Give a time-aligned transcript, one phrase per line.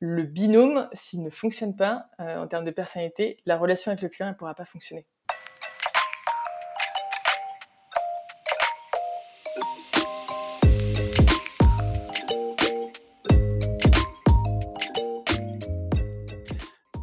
[0.00, 4.28] le binôme, s'il ne fonctionne pas en termes de personnalité, la relation avec le client
[4.28, 5.06] ne pourra pas fonctionner.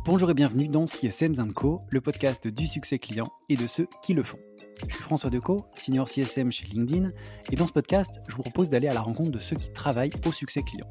[0.06, 4.14] Bonjour et bienvenue dans CSM Co, le podcast du succès client et de ceux qui
[4.14, 4.40] le font.
[4.88, 7.12] Je suis François Decaux, senior CSM chez LinkedIn,
[7.52, 10.14] et dans ce podcast, je vous propose d'aller à la rencontre de ceux qui travaillent
[10.26, 10.88] au succès client.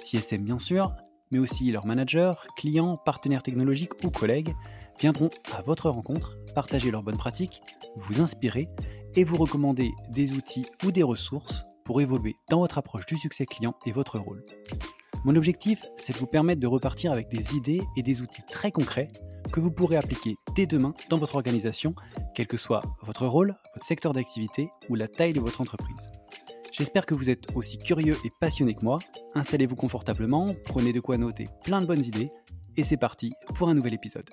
[0.00, 0.94] CSM bien sûr,
[1.32, 4.54] mais aussi leurs managers, clients, partenaires technologiques ou collègues
[5.00, 7.62] viendront à votre rencontre, partager leurs bonnes pratiques,
[7.96, 8.68] vous inspirer
[9.16, 13.46] et vous recommander des outils ou des ressources pour évoluer dans votre approche du succès
[13.46, 14.44] client et votre rôle.
[15.24, 18.70] Mon objectif, c'est de vous permettre de repartir avec des idées et des outils très
[18.70, 19.10] concrets
[19.52, 21.94] que vous pourrez appliquer dès demain dans votre organisation,
[22.34, 26.10] quel que soit votre rôle, votre secteur d'activité ou la taille de votre entreprise.
[26.72, 28.98] J'espère que vous êtes aussi curieux et passionné que moi.
[29.34, 32.30] Installez-vous confortablement, prenez de quoi noter plein de bonnes idées,
[32.78, 34.30] et c'est parti pour un nouvel épisode.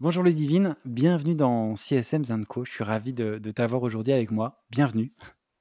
[0.00, 2.64] Bonjour Ludivine, bienvenue dans CSM Co.
[2.64, 4.64] Je suis ravi de, t'avoir aujourd'hui avec moi.
[4.70, 5.12] Bienvenue.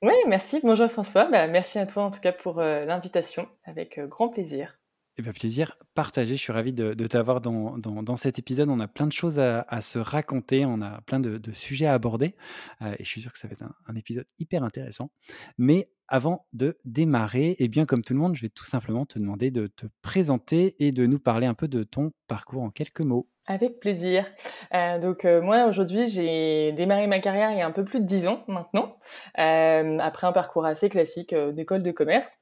[0.02, 0.62] Oui, merci.
[0.64, 1.26] Bonjour François.
[1.26, 3.48] Bah, merci à toi en tout cas pour euh, l'invitation.
[3.66, 4.80] Avec euh, grand plaisir.
[5.18, 6.36] Eh bien, plaisir partagé.
[6.36, 8.68] Je suis ravi de, t'avoir dans, cet épisode.
[8.70, 10.66] On a plein de choses à, se raconter.
[10.66, 12.36] On a plein de, sujets à aborder.
[12.82, 15.12] Euh, et je suis sûr que ça va être un, épisode hyper intéressant.
[15.58, 19.18] Mais avant de démarrer, eh bien, comme tout le monde, je vais tout simplement te
[19.18, 23.02] demander de te présenter et de nous parler un peu de ton parcours en quelques
[23.02, 23.30] mots.
[23.48, 24.26] Avec plaisir.
[24.74, 28.00] Euh, donc euh, moi aujourd'hui j'ai démarré ma carrière il y a un peu plus
[28.00, 28.98] de dix ans maintenant,
[29.36, 32.40] après un parcours assez classique d'école de commerce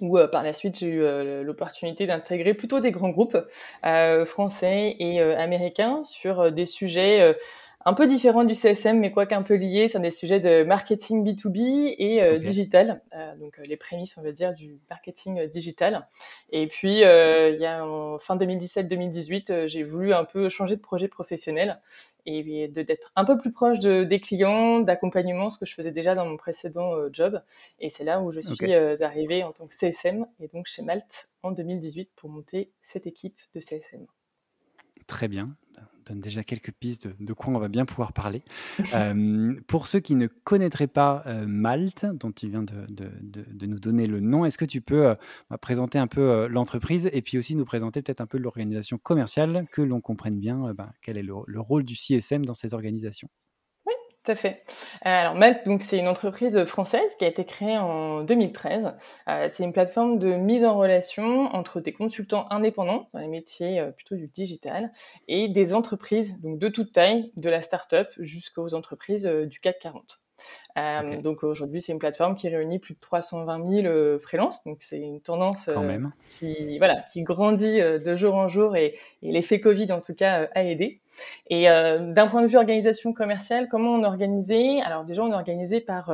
[0.00, 3.38] où par la suite j'ai eu l'opportunité d'intégrer plutôt des grands groupes
[4.26, 7.36] français et américains sur des sujets
[7.86, 11.24] un peu différent du CSM, mais quoi qu'un peu lié, c'est des sujets de marketing
[11.24, 16.08] B2B et euh, digital, euh, donc euh, les prémices, on va dire, du marketing digital.
[16.50, 21.08] Et puis, il y a en fin 2017-2018, j'ai voulu un peu changer de projet
[21.08, 21.80] professionnel
[22.26, 26.14] et d'être un peu plus proche de, des clients, d'accompagnement, ce que je faisais déjà
[26.14, 27.42] dans mon précédent job.
[27.80, 28.72] Et c'est là où je suis
[29.02, 33.38] arrivée en tant que CSM et donc chez Malte en 2018 pour monter cette équipe
[33.54, 34.06] de CSM.
[35.06, 35.54] Très bien
[36.04, 38.42] donne déjà quelques pistes de, quoi on va bien pouvoir parler.
[38.94, 44.06] Euh, pour ceux qui ne connaîtraient pas euh, Malte, dont tu viens de, nous donner
[44.06, 45.14] le nom, est-ce que tu peux euh,
[45.50, 49.66] bah, présenter un peu l'entreprise et puis aussi nous présenter peut-être un peu l'organisation commerciale,
[49.72, 53.28] que l'on comprenne bien bah, quel est le rôle du CSM dans ces organisations?
[54.24, 54.62] Tout à fait.
[55.04, 58.94] Euh, alors Malte, donc c'est une entreprise française qui a été créée en 2013.
[59.28, 63.80] Euh, c'est une plateforme de mise en relation entre des consultants indépendants dans les métiers
[63.80, 64.92] euh, plutôt du digital
[65.28, 70.23] et des entreprises donc de toute taille, de la start-up jusqu'aux entreprises du CAC 40.
[70.76, 74.62] Euh, donc aujourd'hui, c'est une plateforme qui réunit plus de 320 000 euh, freelances.
[74.64, 75.98] Donc c'est une tendance euh,
[76.30, 80.64] qui voilà qui grandit de jour en jour et, l'effet Covid en tout cas a
[80.64, 81.00] aidé.
[81.48, 85.80] Et d'un point de vue organisation commerciale, comment on organisé Alors déjà, on est organisé
[85.80, 86.12] par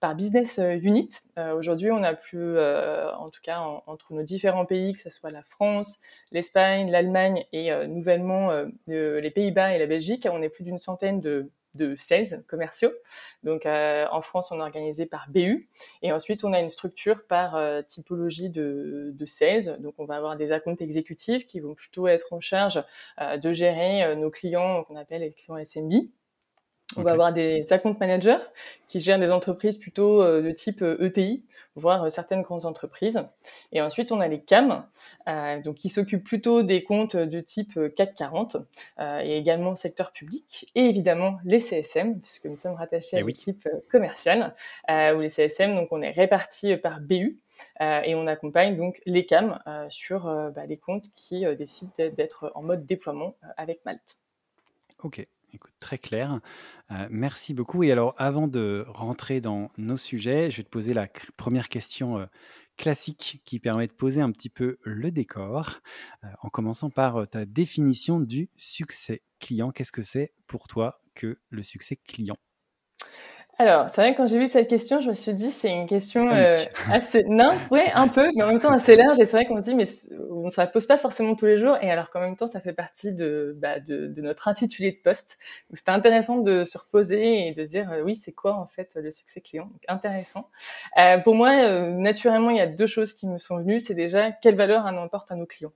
[0.00, 1.08] par business unit.
[1.56, 5.42] aujourd'hui, on a plus, en tout cas entre nos différents pays, que ce soit la
[5.42, 5.98] France,
[6.32, 8.50] l'Espagne, l'Allemagne et nouvellement
[8.88, 12.92] les Pays-Bas et la Belgique, on est plus d'une centaine de de sales commerciaux.
[13.42, 15.68] Donc euh, en France, on est organisé par BU
[16.02, 19.80] et ensuite on a une structure par euh, typologie de, de, sales.
[19.80, 22.82] Donc on va avoir des accounts exécutifs qui vont plutôt être en charge
[23.20, 25.92] euh, de gérer nos clients qu'on appelle les clients SMB.
[26.96, 28.38] On va avoir des account managers
[28.88, 32.66] qui gèrent des entreprises plutôt euh, de type ETI, euh, e voire euh, certaines grandes
[32.66, 33.22] entreprises.
[33.72, 34.84] Et ensuite, on a les CAM,
[35.64, 38.56] donc qui s'occupent plutôt des comptes de type CAC 40
[39.00, 40.70] et également secteur public.
[40.74, 44.54] Et évidemment, les CSM, puisque nous sommes rattachés à eh l'équipe commerciale,
[44.88, 47.40] où les CSM, donc on est répartis par BU.
[47.80, 50.24] et on accompagne donc les CAM sur
[50.54, 54.18] bah, les comptes qui décident d'être en mode déploiement avec Malte.
[55.02, 56.40] Ok, Écoute, très clair.
[56.90, 57.82] Euh, merci beaucoup.
[57.82, 62.18] Et alors, avant de rentrer dans nos sujets, je vais te poser la première question
[62.18, 62.26] euh,
[62.78, 65.80] classique qui permet de poser un petit peu le décor,
[66.24, 69.72] euh, en commençant par ta définition du succès client.
[69.72, 72.38] Qu'est-ce que c'est pour toi que le succès client?
[73.58, 75.86] Alors, c'est vrai que quand j'ai vu cette question, je me suis dit c'est une
[75.86, 76.56] question euh,
[76.90, 79.20] assez non, ouais, un peu, mais en même temps assez large.
[79.20, 79.84] Et c'est vrai qu'on se dit mais
[80.30, 81.76] on ne se la pose pas forcément tous les jours.
[81.82, 84.96] Et alors qu'en même temps, ça fait partie de, bah, de, de, notre intitulé de
[84.96, 85.38] poste.
[85.68, 88.66] Donc c'était intéressant de se reposer et de se dire euh, oui, c'est quoi en
[88.66, 89.66] fait le succès client?
[89.66, 90.48] Donc, Intéressant.
[90.98, 93.80] Euh, pour moi, euh, naturellement, il y a deux choses qui me sont venues.
[93.80, 95.72] C'est déjà quelle valeur on apporte à nos clients?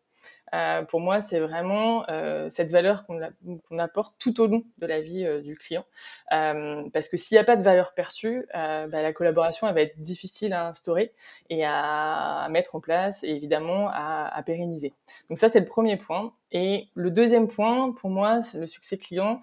[0.54, 5.00] Euh, pour moi, c'est vraiment euh, cette valeur qu'on apporte tout au long de la
[5.00, 5.84] vie euh, du client.
[6.30, 10.00] parce que s'il n'y a pas de valeur perçue, bah, la collaboration elle va être
[10.00, 11.12] difficile à instaurer
[11.50, 14.92] et à, mettre en place et évidemment à, à pérenniser.
[15.28, 16.32] Donc ça, c'est le premier point.
[16.52, 19.40] Et le deuxième point, pour moi, le succès client,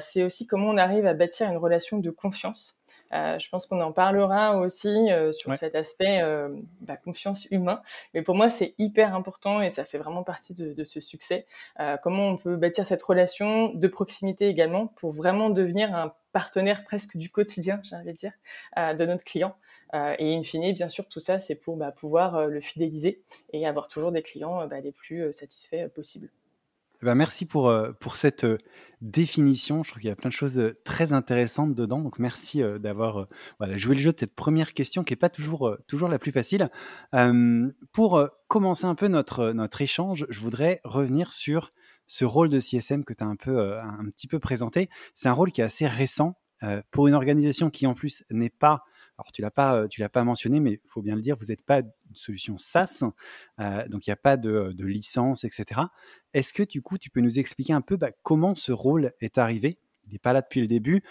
[0.00, 2.81] c'est aussi comment on arrive à bâtir une relation de confiance.
[3.12, 6.48] Euh, je pense qu'on en parlera aussi euh, sur cet aspect euh,
[6.80, 7.82] bah, confiance humain.
[8.14, 11.46] Mais pour moi, c'est hyper important et ça fait vraiment partie de, de ce succès.
[12.02, 17.16] comment on peut bâtir cette relation de proximité également pour vraiment devenir un partenaire presque
[17.16, 18.32] du quotidien, j'ai envie de dire,
[18.76, 19.54] de notre client.
[19.94, 23.22] et in fine, bien sûr, tout ça, c'est pour bah, pouvoir le fidéliser
[23.52, 26.30] et avoir toujours des clients bah, les plus satisfaits possibles.
[27.02, 28.58] Eh ben, merci pour, euh, pour cette euh,
[29.00, 29.82] définition.
[29.82, 32.00] Je trouve qu'il y a plein de choses euh, très intéressantes dedans.
[32.00, 33.26] Donc, merci d'avoir
[33.72, 36.70] joué le jeu de cette première question qui n'est pas toujours, toujours la plus facile.
[37.92, 41.72] pour commencer un peu notre, notre échange, je voudrais revenir sur
[42.06, 44.88] ce rôle de CSM que tu as un, peu, un petit peu présenté.
[45.14, 46.36] C'est un rôle qui est assez récent
[46.92, 48.84] pour une organisation qui, en plus, n'est pas
[49.30, 51.62] tu l'as pas, tu l'as pas mentionné, mais il faut bien le dire, vous n'êtes
[51.62, 53.04] pas une solution SaaS,
[53.58, 55.82] donc il n'y a pas de, licence, etc.
[56.32, 59.38] Est-ce que du coup, tu peux nous expliquer un peu bah, comment ce rôle est
[59.38, 59.78] arrivé?
[60.06, 61.02] Il n'est pas là depuis le début.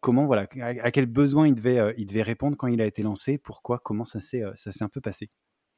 [0.00, 3.38] comment, voilà, à, quel besoin il devait, il devait répondre quand il a été lancé?
[3.38, 3.78] Pourquoi?
[3.78, 5.30] Comment ça s'est, ça s'est un peu passé?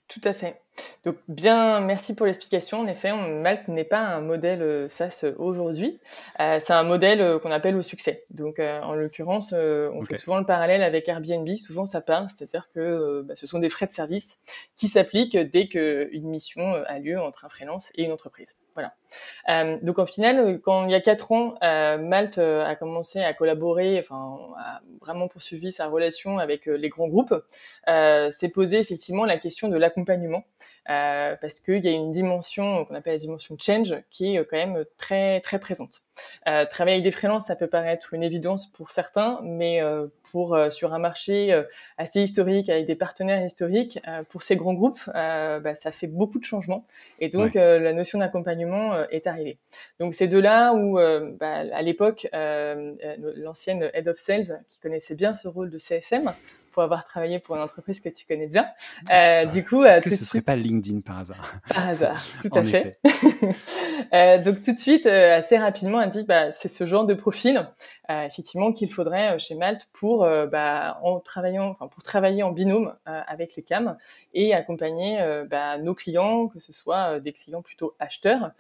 [0.08, 0.60] Tout à fait.
[1.04, 2.80] Donc bien, merci pour l'explication.
[2.80, 6.00] En effet, Malte n'est pas un modèle euh, SaaS aujourd'hui.
[6.40, 8.24] Euh, c'est un modèle euh, qu'on appelle au succès.
[8.30, 11.48] Donc en l'occurrence, on fait souvent le parallèle avec Airbnb.
[11.56, 14.38] Souvent ça parle, c'est-à-dire que bah, ce sont des frais de service
[14.76, 18.58] qui s'appliquent dès qu'une mission a lieu entre un freelance et une entreprise.
[18.74, 18.92] Voilà.
[19.48, 23.20] Euh, donc en final, quand il y a quatre ans, euh, Malte euh, a commencé
[23.20, 27.34] à collaborer, enfin a vraiment poursuivi sa relation avec les grands groupes,
[27.86, 30.44] s'est posé effectivement la question de l'accompagnement
[30.87, 34.85] parce qu'il y a une dimension qu'on appelle la dimension change qui est quand même
[34.99, 36.02] très très présente.
[36.44, 39.81] travailler avec des freelances, ça peut paraître une évidence pour certains, mais
[40.31, 41.64] pour sur un marché
[41.96, 43.99] assez historique avec des partenaires historiques,
[44.29, 46.87] pour ces grands groupes, bah, ça fait beaucoup de changements
[47.19, 49.58] et donc la notion d'accompagnement euh, est arrivé.
[50.00, 52.94] Donc c'est de là où, euh, bah, à l'époque, euh,
[53.37, 56.32] l'ancienne head of sales, qui connaissait bien ce rôle de CSM,
[56.74, 58.66] pour avoir travaillé pour une entreprise que tu connais bien.
[59.10, 61.54] Euh, du coup, est-ce que ce ne serait pas LinkedIn par hasard?
[61.68, 62.98] Par hasard, tout à fait.
[64.12, 67.70] euh, donc tout de suite, assez rapidement, elle dit, bah, c'est ce genre de profil,
[68.08, 73.54] effectivement, qu'il faudrait chez Malte pour, bah, en travaillant, enfin, pour travailler en binôme avec
[73.54, 73.96] les CAM
[74.34, 78.50] et accompagner bah, nos clients, que ce soit des clients plutôt acheteurs,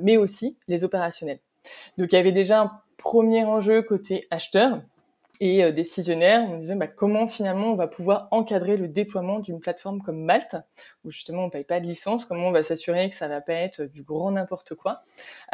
[0.00, 1.38] mais aussi les opérationnels.
[1.96, 4.80] Donc il y avait déjà un premier enjeu côté acheteur
[5.44, 9.58] et euh, décisionnaire, on disait bah, comment finalement on va pouvoir encadrer le déploiement d'une
[9.58, 10.54] plateforme comme Malte,
[11.04, 13.54] où justement on paye pas de licence, comment on va s'assurer que ça va pas
[13.54, 15.02] être du grand n'importe quoi?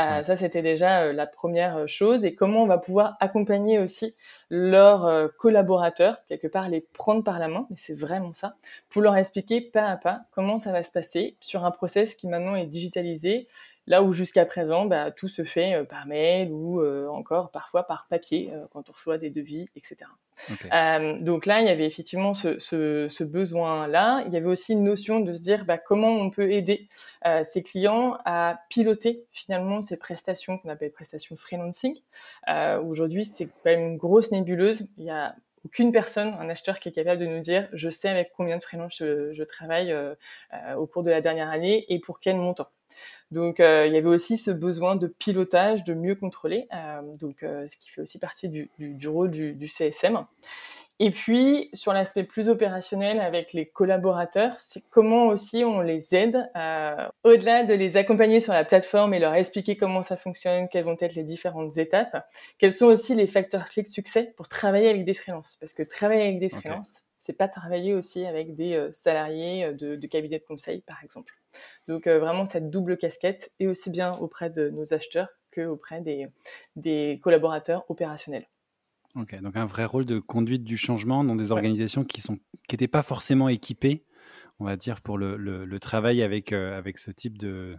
[0.05, 4.15] Euh, Ça c'était déjà euh, la première chose, et comment on va pouvoir accompagner aussi
[4.51, 8.57] leurs collaborateurs, quelque part les prendre par la main, mais c'est vraiment ça,
[8.91, 12.29] pour leur expliquer pas à pas comment ça va se passer sur un process qui
[12.29, 13.49] maintenant est digitalisé
[13.89, 17.85] Là où jusqu'à présent, bah, tout se fait euh, par mail ou euh, encore parfois
[17.85, 20.11] par papier euh, quand on reçoit des devis, etc.
[21.21, 24.25] donc là, il y avait effectivement ce, besoin-là.
[24.27, 26.89] Il y avait aussi une notion de se dire bah, comment on peut aider
[27.43, 31.97] ses clients à piloter finalement ces prestations qu'on appelle prestations freelancing.
[32.87, 34.87] Aujourd'hui, c'est quand même une grosse nébuleuse.
[34.97, 35.35] Il y a
[35.65, 38.63] aucune personne, un acheteur qui est capable de nous dire je sais avec combien de
[38.63, 39.93] freelance je, travaille
[40.77, 42.69] au cours de la dernière année et pour quel montant.
[43.31, 47.43] Donc euh, il y avait aussi ce besoin de pilotage, de mieux contrôler, euh, donc
[47.43, 48.71] euh, ce qui fait aussi partie du,
[49.07, 50.25] rôle du, CSM.
[51.01, 56.51] Et puis sur l'aspect plus opérationnel avec les collaborateurs, c'est comment aussi on les aide,
[57.23, 60.97] au-delà de les accompagner sur la plateforme et leur expliquer comment ça fonctionne, quelles vont
[60.99, 62.27] être les différentes étapes,
[62.59, 65.57] quels sont aussi les facteurs clés de succès pour travailler avec des freelances.
[65.61, 70.07] Parce que travailler avec des freelances, c'est pas travailler aussi avec des salariés de, de
[70.09, 71.33] cabinets de conseil, par exemple.
[71.87, 76.29] Donc euh, vraiment cette double casquette et aussi bien auprès de nos acheteurs qu'auprès des,
[76.77, 78.47] des collaborateurs opérationnels.
[79.15, 82.39] Ok, donc un vrai rôle de conduite du changement dans des organisations qui sont
[82.69, 84.05] qui n'étaient pas forcément équipées,
[84.59, 87.77] on va dire, pour le, le, travail avec, euh, avec ce type de,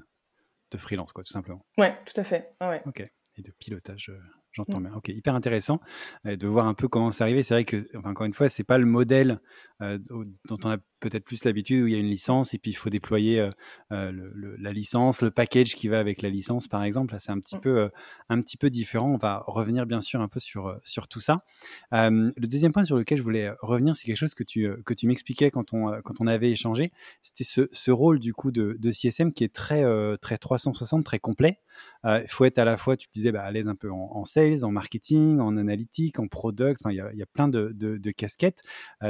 [0.71, 1.63] de freelance, quoi, tout simplement.
[1.77, 2.55] Ouais, tout à fait.
[2.61, 2.81] ouais.
[2.87, 4.09] Ok, et de pilotage.
[4.09, 4.19] Euh,
[4.53, 4.83] j'entends mm.
[4.87, 4.93] bien.
[4.95, 5.79] Ok, hyper intéressant
[6.25, 7.43] de voir un peu comment c'est arrivé.
[7.43, 9.39] C'est vrai que, encore une fois, c'est pas le modèle
[9.79, 12.75] dont on a peut-être plus l'habitude, où il y a une licence et puis il
[12.75, 13.49] faut déployer
[13.89, 17.15] la licence, le package qui va avec la licence, par exemple.
[17.19, 17.61] c'est un petit mmh.
[17.61, 17.89] peu
[18.29, 19.11] un petit peu différent.
[19.11, 21.43] On va revenir bien sûr un peu sur sur tout ça.
[21.91, 25.07] le deuxième point sur lequel je voulais revenir, c'est quelque chose que tu que tu
[25.07, 26.91] m'expliquais quand on quand on avait échangé.
[27.23, 29.83] C'était ce, ce, rôle du coup de, de CSM qui est très
[30.17, 31.59] très 360, très complet.
[32.03, 34.63] Il faut être à la fois, tu disais, bah, à l'aise un peu en, sales,
[34.63, 36.81] en marketing, en analytique, en product.
[36.89, 38.61] Il y, a, y, a plein de, de, casquettes.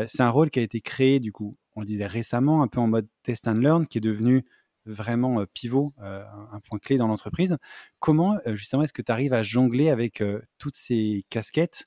[0.08, 2.79] c'est un rôle qui a été créé, du coup, on le disait récemment, un peu
[2.79, 4.45] en mode test and learn, qui est devenu
[4.86, 7.57] vraiment pivot, un point clé dans l'entreprise.
[8.00, 10.24] Comment, justement, est-ce que tu arrives à jongler avec
[10.57, 11.86] toutes ces casquettes?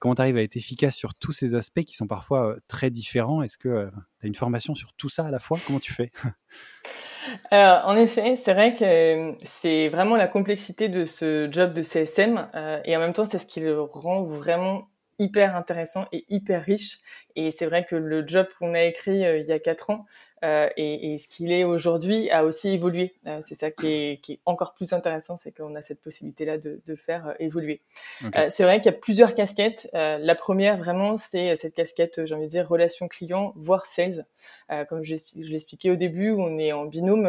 [0.00, 3.42] Comment tu arrives à être efficace sur tous ces aspects qui sont parfois très différents?
[3.42, 5.58] Est-ce que tu as une formation sur tout ça à la fois?
[5.66, 6.10] Comment tu fais?
[7.52, 12.50] En effet, c'est vrai que c'est vraiment la complexité de ce job de CSM
[12.84, 14.88] et en même temps, c'est ce qui le rend vraiment
[15.22, 17.00] hyper intéressant et hyper riche.
[17.36, 20.04] Et c'est vrai que le job qu'on a écrit euh, il y a quatre ans
[20.44, 23.14] euh, et, et, ce qu'il est aujourd'hui a aussi évolué.
[23.26, 26.58] Euh, c'est ça qui est, qui est, encore plus intéressant, c'est qu'on a cette possibilité-là
[26.58, 27.80] de, de, le faire évoluer.
[28.50, 29.88] C'est vrai qu'il y a plusieurs casquettes.
[29.92, 34.26] la première, vraiment, c'est cette casquette, j'ai envie de dire, relation client, voire sales.
[34.88, 37.26] comme je, je l'expliquais au début, on est en binôme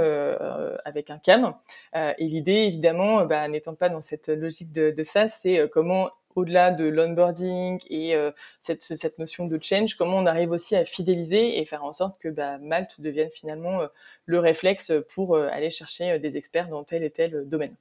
[0.84, 1.54] avec un CAM.
[1.96, 6.72] et l'idée, évidemment, bah, n'étant pas dans cette logique de, de ça, c'est comment au-delà
[6.72, 11.66] de l'onboarding et euh, cette, notion de change, comment on arrive aussi à fidéliser et
[11.66, 13.88] faire en sorte que bah, Malte devienne finalement euh,
[14.26, 17.76] le réflexe pour euh, aller chercher des experts dans tel et tel domaine.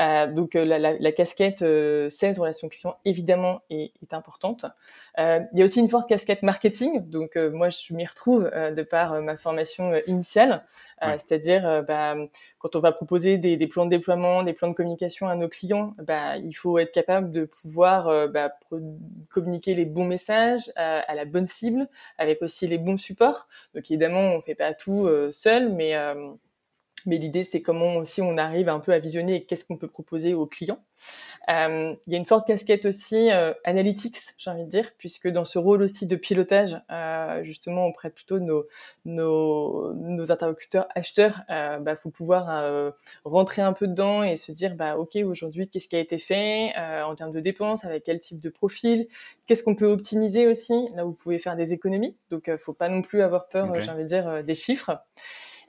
[0.00, 4.66] Euh, donc la, la, la, casquette euh, sales relation client évidemment est, est importante.
[5.18, 7.08] Euh, il y a aussi une forte casquette marketing.
[7.08, 10.64] Donc moi je m'y retrouve de par ma formation initiale,
[11.00, 12.16] c'est-à-dire bah,
[12.58, 15.48] quand on va proposer des, des, plans de déploiement, des plans de communication à nos
[15.48, 18.52] clients, bah, il faut être capable de pouvoir bah,
[19.30, 21.88] communiquer les bons messages à, la bonne cible,
[22.18, 23.48] avec aussi les bons supports.
[23.74, 25.94] Donc évidemment on fait pas tout seul, mais
[27.06, 29.88] mais l'idée, c'est comment aussi on arrive un peu à visionner et qu'est-ce qu'on peut
[29.88, 30.80] proposer aux clients.
[31.48, 35.28] Euh, il y a une forte casquette aussi euh, analytics, j'ai envie de dire, puisque
[35.28, 38.66] dans ce rôle aussi de pilotage, euh, justement auprès plutôt de nos,
[39.04, 42.92] nos, nos interlocuteurs acheteurs, il bah, faut pouvoir
[43.24, 46.72] rentrer un peu dedans et se dire, bah, ok, aujourd'hui, qu'est-ce qui a été fait
[46.76, 49.08] en termes de dépenses, avec quel type de profil,
[49.46, 53.02] qu'est-ce qu'on peut optimiser aussi, là vous pouvez faire des économies, donc faut pas non
[53.02, 54.98] plus avoir peur, j'ai envie de dire, des chiffres.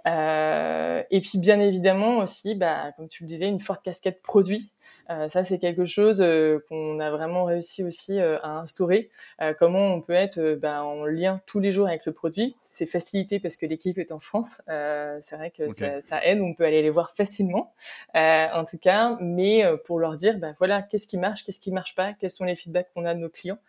[0.06, 4.72] Euh, et puis bien évidemment aussi, bah, comme tu le disais, une forte casquette produit.
[5.10, 9.10] Euh, ça, c'est quelque chose euh, qu'on a vraiment réussi aussi euh, à instaurer.
[9.42, 12.56] Euh, comment on peut être bah, en lien tous les jours avec le produit.
[12.64, 14.62] C'est facilité parce que l'équipe est en France.
[14.68, 16.42] c'est vrai que ça, ça, aide.
[16.42, 17.74] On peut aller les voir facilement,
[18.14, 19.18] en tout cas.
[19.20, 22.46] Mais pour leur dire, bah, voilà, qu'est-ce qui marche, qu'est-ce qui marche pas, quels sont
[22.46, 23.60] les feedbacks qu'on a de nos clients.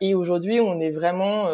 [0.00, 1.48] et aujourd'hui, on est vraiment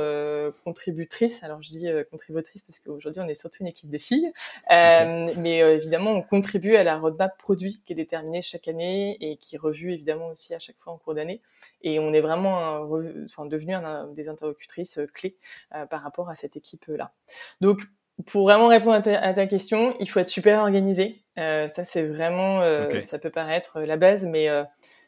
[0.64, 1.42] contributrice.
[1.42, 4.32] Alors je dis contributrice parce qu'aujourd'hui, on est surtout une équipe de filles.
[4.70, 9.56] Mais évidemment, on contribue à la roadmap produit qui est déterminée chaque année et qui
[9.56, 11.40] est revu évidemment aussi à chaque fois en cours d'année.
[11.82, 12.82] Et on est vraiment
[13.24, 15.36] enfin, devenu un, des interlocutrices euh, clés
[15.74, 17.12] euh, par rapport à cette équipe-là.
[17.60, 17.82] Donc,
[18.26, 21.22] pour vraiment répondre à ta, question, il faut être super organisé.
[21.38, 22.60] Euh, ça, c'est vraiment,
[23.00, 24.48] ça peut paraître la base, mais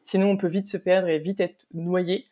[0.02, 2.26] sinon on peut vite se perdre et vite être noyé.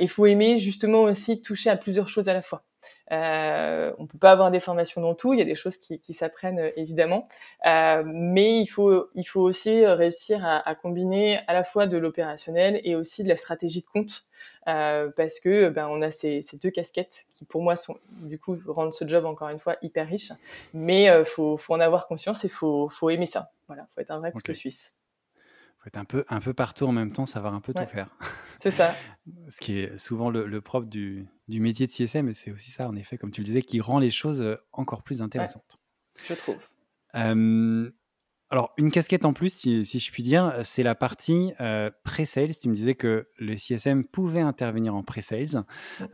[0.00, 2.64] Il faut aimer justement aussi toucher à plusieurs choses à la fois.
[3.10, 5.32] Euh, on peut pas avoir des formations dans tout.
[5.32, 7.28] Il y a des choses qui, qui s'apprennent euh, évidemment,
[7.66, 11.96] euh, mais il faut il faut aussi réussir à, à combiner à la fois de
[11.96, 14.26] l'opérationnel et aussi de la stratégie de compte,
[14.66, 18.38] euh, parce que ben on a ces, ces, deux casquettes qui pour moi sont du
[18.38, 20.32] coup rendent ce job encore une fois hyper riche.
[20.74, 23.52] Mais euh, faut faut en avoir conscience et faut faut aimer ça.
[23.66, 24.94] Voilà, faut être un vrai couteau suisse
[25.78, 28.08] faut être un peu, un peu partout en même temps, savoir un peu tout faire.
[28.58, 28.96] C'est ça.
[29.48, 32.70] Ce qui est souvent le, le propre du, du, métier de CSM, et c'est aussi
[32.70, 35.80] ça, en effet, comme tu le disais, qui rend les choses encore plus intéressantes.
[36.24, 36.58] je trouve.
[37.14, 37.90] Euh,
[38.50, 42.56] alors, une casquette en plus, si, si je puis dire, c'est la partie euh, pré-sales.
[42.56, 45.64] Tu me disais que le CSM pouvait intervenir en pré-sales.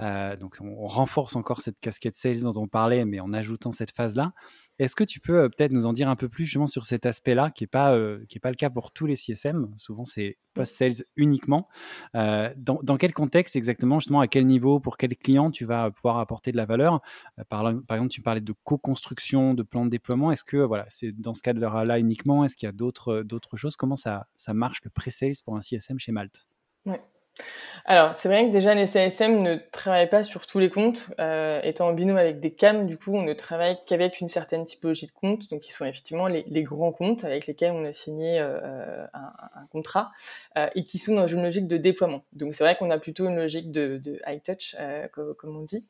[0.00, 3.92] Euh, donc, on renforce encore cette casquette sales dont on parlait, mais en ajoutant cette
[3.92, 4.32] phase-là.
[4.78, 7.06] Est-ce que tu peux euh, peut-être nous en dire un peu plus justement sur cet
[7.06, 10.04] aspect-là, qui n'est pas, euh, qui est pas le cas pour tous les CSM Souvent,
[10.04, 11.68] c'est post-sales uniquement.
[12.16, 15.90] Euh, dans, dans, quel contexte exactement, justement, à quel niveau, pour quel client tu vas
[15.90, 17.00] pouvoir apporter de la valeur?
[17.48, 20.32] Par, par, exemple, tu parlais de co-construction, de plan de déploiement.
[20.32, 22.44] Est-ce que voilà, c'est dans ce cadre-là uniquement?
[22.44, 23.76] Est-ce qu'il y a d'autres, d'autres choses?
[23.76, 26.46] Comment ça, ça marche le pré-sales pour un CSM chez Malte?
[26.86, 27.00] Ouais.
[27.86, 31.10] Alors, c'est vrai que déjà, les CSM ne travaillent pas sur tous les comptes.
[31.20, 34.64] Euh, étant en binôme avec des CAM, du coup, on ne travaille qu'avec une certaine
[34.64, 37.92] typologie de comptes, donc qui sont effectivement les, les grands comptes avec lesquels on a
[37.92, 40.12] signé euh, un, un, contrat
[40.56, 42.24] euh, et qui sont dans une logique de déploiement.
[42.32, 45.54] Donc, c'est vrai qu'on a plutôt une logique de, de high touch, euh, comme, comme,
[45.54, 45.84] on dit.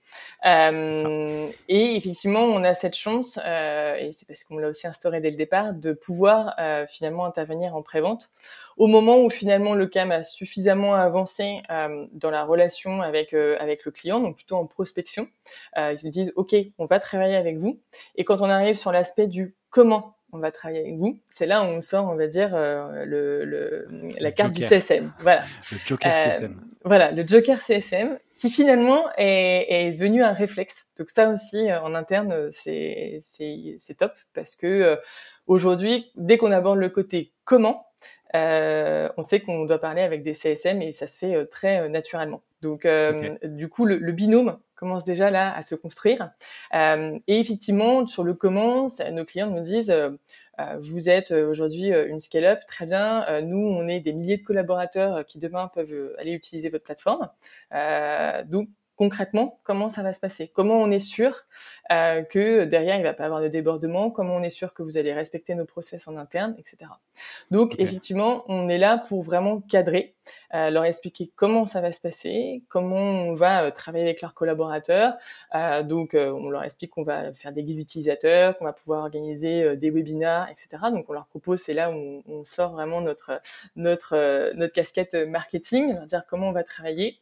[0.47, 5.31] Euh, et effectivement, on a cette chance, et c'est parce qu'on l'a aussi instauré dès
[5.31, 6.57] le départ, de pouvoir
[6.89, 8.31] finalement intervenir en prévente
[8.77, 13.57] au moment où finalement le CAM a suffisamment avancé euh, dans la relation avec euh,
[13.61, 15.29] avec le client, donc plutôt en prospection,
[15.79, 17.81] euh, ils se disent ok, on va travailler avec vous.
[18.17, 21.63] Et quand on arrive sur l'aspect du comment on va travailler avec vous, c'est là
[21.63, 23.87] où on sort, on va dire, euh, le, le,
[24.19, 25.13] la carte du CSM.
[25.21, 25.45] Voilà.
[25.71, 26.61] Le Joker CSM.
[26.85, 30.89] Voilà, le Joker CSM qui finalement est, est devenu un réflexe.
[30.99, 34.99] Donc ça aussi, en interne, c'est c'est top parce que
[35.47, 37.94] aujourd'hui, dès qu'on aborde le côté comment, euh,
[38.35, 41.89] on sait qu'on doit parler avec des CSM et ça se fait euh, très euh,
[41.89, 42.43] naturellement.
[42.63, 46.31] Donc, euh, du coup, le, le, binôme commence déjà là à se construire.
[46.75, 49.95] Euh, et effectivement, sur le comment, ça, nos clients nous disent
[50.81, 53.41] vous êtes aujourd'hui une scale-up, très bien.
[53.43, 57.29] nous, on est des milliers de collaborateurs qui demain peuvent aller utiliser votre plateforme.
[58.47, 60.49] donc, concrètement, comment ça va se passer?
[60.49, 61.43] Comment on est sûr
[61.91, 64.11] euh, que derrière, il va pas avoir de débordement?
[64.11, 66.91] Comment on est sûr que vous allez respecter nos process en interne, etc.
[67.51, 67.83] Donc, okay.
[67.83, 70.14] effectivement, on est là pour vraiment cadrer,
[70.55, 74.35] euh, leur expliquer comment ça va se passer, comment on va euh, travailler avec leurs
[74.35, 75.15] collaborateurs.
[75.55, 79.77] Euh, donc, on leur explique qu'on va faire des guides utilisateurs, qu'on va pouvoir organiser
[79.77, 80.69] des webinars, etc.
[80.93, 83.41] Donc, on leur propose, c'est là où on, sort vraiment notre
[83.75, 87.19] notre notre casquette marketing, dire comment on va travailler,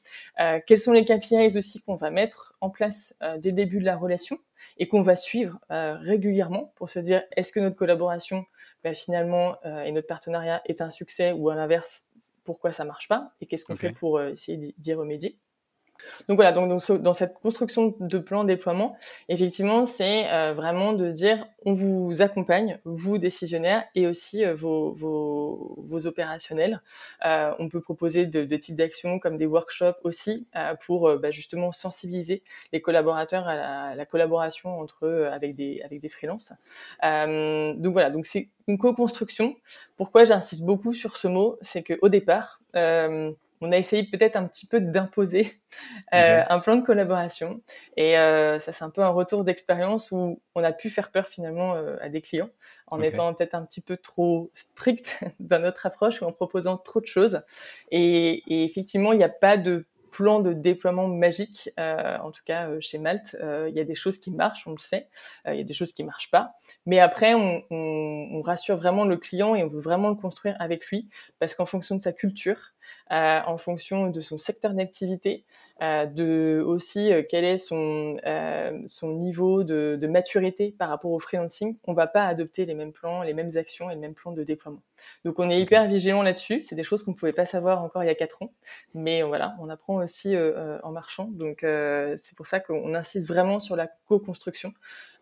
[0.67, 3.97] quels sont les KPIs aussi qu'on va mettre en place dès le début de la
[3.97, 4.39] relation
[4.79, 8.45] et qu'on va suivre régulièrement pour se dire est-ce que notre collaboration
[8.83, 12.05] bah, finalement et notre partenariat est un succès ou à l'inverse
[12.45, 13.89] pourquoi ça marche pas et qu'est-ce qu'on okay.
[13.89, 15.39] fait pour euh, essayer d'y remédier.
[16.29, 18.97] Donc voilà, donc, dans cette construction de plan déploiement,
[19.29, 26.07] effectivement, c'est euh, vraiment de dire on vous accompagne, vous décisionnaires et aussi euh, vos,
[26.07, 26.81] opérationnels.
[27.25, 30.47] Euh, on peut proposer de, de types d'actions comme des workshops aussi
[30.85, 32.43] pour bah, justement sensibiliser
[32.73, 36.53] les collaborateurs à la, collaboration entre eux avec des avec des freelances.
[37.03, 39.55] Donc voilà, donc c'est une co-construction.
[39.97, 42.61] Pourquoi j'insiste beaucoup sur ce mot, c'est que au départ
[43.62, 45.61] on a essayé peut-être un petit peu d'imposer
[46.14, 47.62] euh, un plan de collaboration.
[47.97, 51.28] Et euh, ça, c'est un peu un retour d'expérience où on a pu faire peur
[51.28, 52.50] finalement euh, à des clients
[52.88, 53.09] en okay.
[53.09, 57.07] étant peut-être un petit peu trop strict dans notre approche ou en proposant trop de
[57.07, 57.40] choses.
[57.92, 62.42] Et, et effectivement, il n'y a pas de plan de déploiement magique, euh, en tout
[62.45, 63.37] cas euh, chez Malte.
[63.42, 65.09] Euh, il y a des choses qui marchent, on le sait.
[65.48, 66.53] il y a des choses qui marchent pas.
[66.87, 70.55] Mais après, on, on, on, rassure vraiment le client et on veut vraiment le construire
[70.61, 71.09] avec lui
[71.40, 72.75] parce qu'en fonction de sa culture,
[73.11, 75.45] euh, en fonction de son secteur d'activité,
[75.83, 78.16] euh, de aussi euh, quel est son,
[78.87, 82.92] son niveau de, de, maturité par rapport au freelancing, on va pas adopter les mêmes
[82.92, 84.83] plans, les mêmes actions et le même plan de déploiement.
[85.25, 85.62] Donc on est okay.
[85.62, 86.62] hyper vigilant là-dessus.
[86.62, 88.53] C'est des choses qu'on pouvait pas savoir encore il y a quatre ans,
[88.95, 91.29] mais voilà, on apprend aussi en marchant.
[91.33, 94.73] Donc c'est pour ça qu'on insiste vraiment sur la co-construction.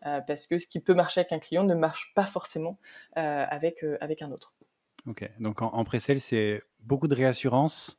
[0.03, 2.79] Parce que ce qui peut marcher avec un client ne marche pas forcément
[3.15, 4.55] avec, avec un autre.
[5.07, 7.97] Ok, donc en, en pré-sale, c'est beaucoup de réassurance,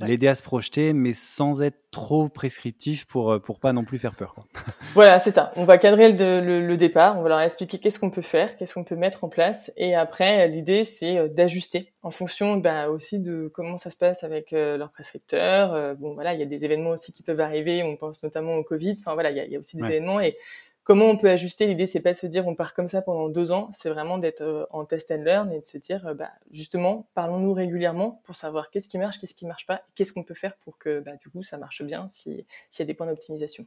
[0.00, 0.08] ouais.
[0.08, 4.14] l'aider à se projeter, mais sans être trop prescriptif pour pour pas non plus faire
[4.14, 4.34] peur.
[4.34, 4.44] Quoi.
[4.94, 5.52] voilà, c'est ça.
[5.56, 8.56] On va cadrer le, le, le, départ, on va leur expliquer qu'est-ce qu'on peut faire,
[8.56, 13.18] qu'est-ce qu'on peut mettre en place, et après l'idée c'est d'ajuster en fonction bah, aussi
[13.18, 15.74] de comment ça se passe avec euh, leurs prescripteurs.
[15.74, 17.82] Euh, bon voilà, il y a des événements aussi qui peuvent arriver.
[17.82, 18.96] On pense notamment au Covid.
[18.98, 19.88] Enfin voilà, il y a, il y a aussi des ouais.
[19.88, 20.36] événements et
[20.84, 23.28] comment on peut ajuster L'idée, c'est pas de se dire on part comme ça pendant
[23.28, 26.14] deux ans, c'est vraiment d'être euh, en test and learn et de se dire euh,
[26.14, 30.24] bah, justement, parlons-nous régulièrement pour savoir qu'est-ce qui marche, qu'est-ce qui marche pas, qu'est-ce qu'on
[30.24, 32.94] peut faire pour que bah, du coup ça marche bien s'il si y a des
[32.94, 33.66] points d'optimisation.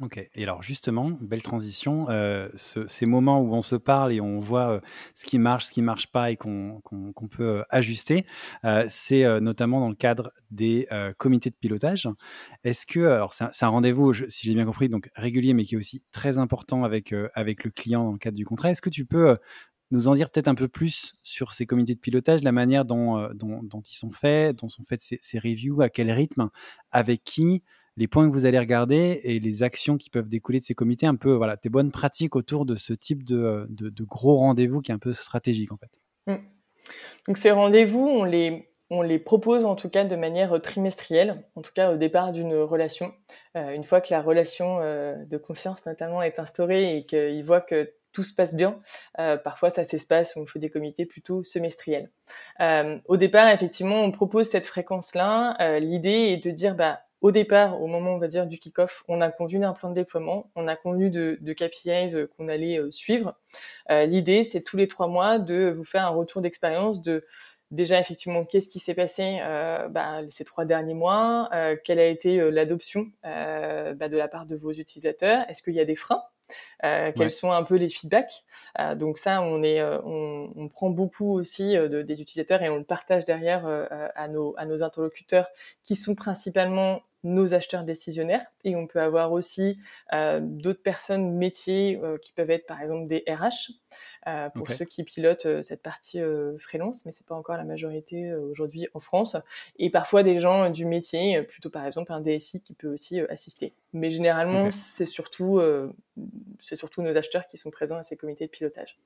[0.00, 4.20] Ok, et alors justement, belle transition, euh, ce, ces moments où on se parle et
[4.20, 4.80] on voit euh,
[5.14, 8.26] ce qui marche, ce qui marche pas et qu'on qu qu peut euh, ajuster,
[8.88, 12.08] c'est notamment dans le cadre des comités de pilotage.
[12.64, 15.78] Est-ce que, alors c'est un, rendez-vous, si j'ai bien compris, donc régulier, mais qui est
[15.78, 19.04] aussi très important avec, avec le client dans le cadre du contrat, est-ce que tu
[19.04, 19.36] peux
[19.92, 23.28] nous en dire peut-être un peu plus sur ces comités de pilotage, la manière dont,
[23.34, 26.50] dont, dont ils sont faits, dont sont faites ces, ces reviews, à quel rythme,
[26.90, 27.62] avec qui
[27.96, 31.06] les points que vous allez regarder et les actions qui peuvent découler de ces comités,
[31.06, 34.90] un peu voilà, tes bonnes pratiques autour de ce type de, de gros rendez-vous qui
[34.90, 36.00] est un peu stratégique en fait.
[36.26, 36.36] Mmh.
[37.26, 41.92] Donc ces rendez-vous, on les, propose en tout cas de manière trimestrielle, en tout cas
[41.92, 43.12] au départ d'une relation.
[43.56, 47.60] Euh, une fois que la relation euh, de confiance notamment est instaurée et qu'ils voient
[47.60, 48.78] que tout se passe bien.
[49.42, 52.12] parfois, ça s'espace, on fait des comités plutôt semestriels.
[52.60, 55.80] au départ, effectivement, on propose cette fréquence-là.
[55.80, 59.22] L'idée est de dire, bah, au départ, au moment, on va dire, du kick-off, on
[59.22, 62.78] a convenu d'un plan de déploiement, on a convenu de, de KPIs euh, qu'on allait
[62.78, 63.34] euh, suivre.
[63.90, 67.24] Euh, l'idée, c'est tous les trois mois de vous faire un retour d'expérience de
[67.70, 69.38] déjà effectivement qu'est-ce qui s'est passé
[69.90, 71.48] bah, ces trois derniers mois,
[71.82, 75.84] quelle a été l'adoption bah, de la part de vos utilisateurs, est-ce qu'il y a
[75.84, 76.22] des freins
[76.82, 78.44] quels sont un peu les feedbacks.
[78.96, 82.84] donc ça, on, est, on, on, prend beaucoup aussi de, des utilisateurs et on le
[82.84, 83.66] partage derrière
[84.14, 85.48] à, nos, à nos interlocuteurs
[85.84, 89.78] qui sont principalement nos acheteurs décisionnaires et on peut avoir aussi
[90.12, 93.72] euh, d'autres personnes métiers euh, qui peuvent être par exemple des RH
[94.26, 97.64] euh, pour ceux qui pilotent euh, cette partie euh, freelance mais c'est pas encore la
[97.64, 99.36] majorité aujourd'hui en France.
[99.78, 103.72] Et parfois des gens du métier plutôt par exemple un DSI qui peut aussi assister.
[103.92, 105.60] Mais généralement c'est surtout
[106.60, 108.98] c'est surtout nos acheteurs qui sont présents à ces comités de pilotage.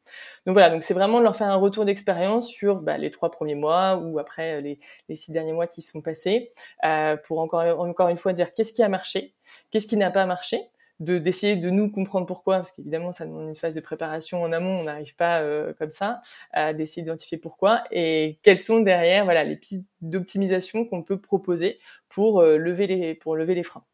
[0.46, 3.30] Donc voilà donc c'est vraiment de leur faire un retour d'expérience sur bah, les trois
[3.30, 6.52] premiers mois ou après les, les six derniers mois qui sont passés
[7.24, 9.34] pour encore encore une fois dire qu'est-ce qui a marché,
[9.70, 10.68] qu'est-ce qui n'a pas marché,
[11.00, 14.52] de d'essayer de nous comprendre pourquoi, parce qu'évidemment ça demande une phase de préparation en
[14.52, 16.20] amont, on n'arrive pas euh, comme ça,
[16.52, 17.84] à d'essayer d'identifier pourquoi.
[17.90, 23.14] Et quelles sont derrière voilà les pistes d'optimisation qu'on peut proposer pour euh, lever les
[23.14, 23.84] pour lever les freins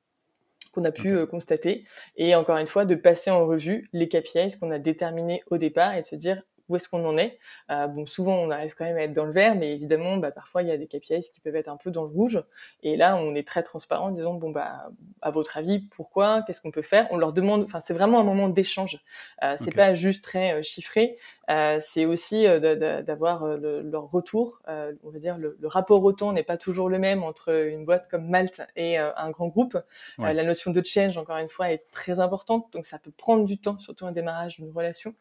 [0.72, 1.84] qu'on a pu euh, constater.
[2.16, 5.94] Et encore une fois de passer en revue les KPIs qu'on a déterminés au départ
[5.94, 7.38] et de se dire où est-ce qu'on en est.
[7.70, 10.30] Euh, bon, souvent, on arrive quand même à être dans le vert, mais évidemment, bah,
[10.30, 12.42] parfois, il y a des KPIs qui peuvent être un peu dans le rouge.
[12.82, 14.90] Et là, on est très transparent en disant, bon, bah,
[15.22, 16.42] à votre avis, pourquoi?
[16.46, 17.06] Qu'est-ce qu'on peut faire?
[17.10, 19.00] On leur demande, enfin, c'est vraiment un moment d'échange.
[19.42, 21.18] Euh, c'est pas juste très euh, chiffré.
[21.50, 24.62] Euh, c'est aussi euh, d'avoir euh, leur retour.
[24.66, 27.84] on va dire le, le rapport au temps n'est pas toujours le même entre une
[27.84, 29.76] boîte comme Malte et un grand groupe.
[30.18, 33.58] la notion de change, encore une fois, est très importante, donc ça peut prendre du
[33.58, 35.14] temps, surtout un démarrage d'une relation.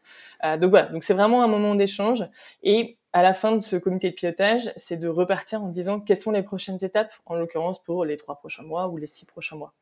[0.43, 2.25] donc voilà, donc c'est vraiment un moment d'échange
[2.61, 6.17] et à la fin de ce comité de pilotage, c'est de repartir en disant quelles
[6.17, 9.55] sont les prochaines étapes, en l'occurrence pour les trois prochains mois ou les six prochains
[9.55, 9.73] mois.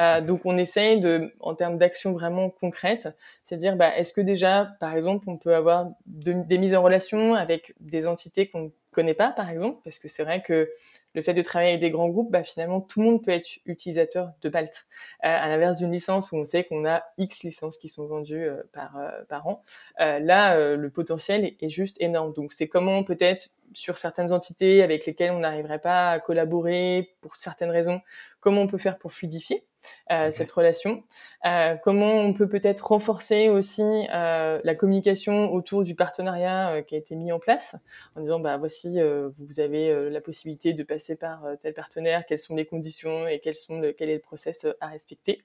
[0.00, 3.08] Euh, donc on essaye de, en termes d'action vraiment concrète,
[3.44, 7.34] c'est dire bah, est-ce que déjà, par exemple, on peut avoir des mises en relation
[7.34, 10.70] avec des entités qu'on connaît pas, par exemple, parce que c'est vrai que
[11.14, 13.48] le fait de travailler avec des grands groupes, bah, finalement, tout le monde peut être
[13.66, 14.86] utilisateur de Balt.
[15.24, 18.44] Euh, à l'inverse d'une licence où on sait qu'on a X licences qui sont vendues
[18.44, 19.62] euh, par, euh, par an,
[19.98, 22.32] là, le potentiel est, juste énorme.
[22.32, 27.36] Donc, c'est comment peut-être sur certaines entités avec lesquelles on n'arriverait pas à collaborer pour
[27.36, 28.00] certaines raisons,
[28.40, 29.64] comment on peut faire pour fluidifier
[30.12, 31.04] euh, cette relation,
[31.46, 36.96] euh, comment on peut peut-être renforcer aussi euh, la communication autour du partenariat euh, qui
[36.96, 37.76] a été mis en place,
[38.14, 42.26] en disant bah voici euh, vous avez euh, la possibilité de passer par tel partenaire,
[42.26, 45.44] quelles sont les conditions et quels sont le, quel est le process à respecter,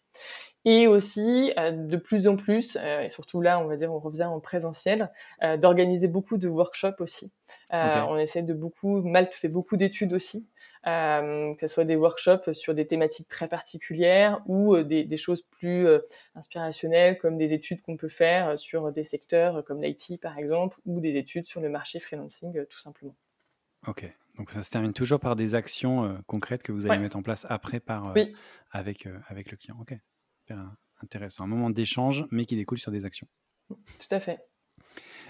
[0.65, 4.41] et aussi de plus en plus et surtout là on va dire on revient en
[4.41, 5.11] présentiel,
[5.59, 7.31] d'organiser beaucoup de workshops aussi.
[7.71, 10.47] On essaie de beaucoup, Malte fait beaucoup d'études aussi
[10.85, 15.41] que ce soit des workshops sur des thématiques très particulières ou euh, des, des, choses
[15.41, 15.99] plus euh,
[16.35, 20.99] inspirationnelles comme des études qu'on peut faire sur des secteurs comme l'IT par exemple ou
[20.99, 23.15] des études sur le marché freelancing tout simplement.
[23.87, 27.23] Ok, donc ça se termine toujours par des actions concrètes que vous allez mettre en
[27.23, 28.13] place après par,
[28.71, 29.77] avec, avec le client.
[29.79, 29.95] Ok,
[31.01, 31.45] intéressant.
[31.45, 33.27] Un moment d'échange mais qui découle sur des actions.
[33.69, 33.75] Tout
[34.11, 34.39] à fait.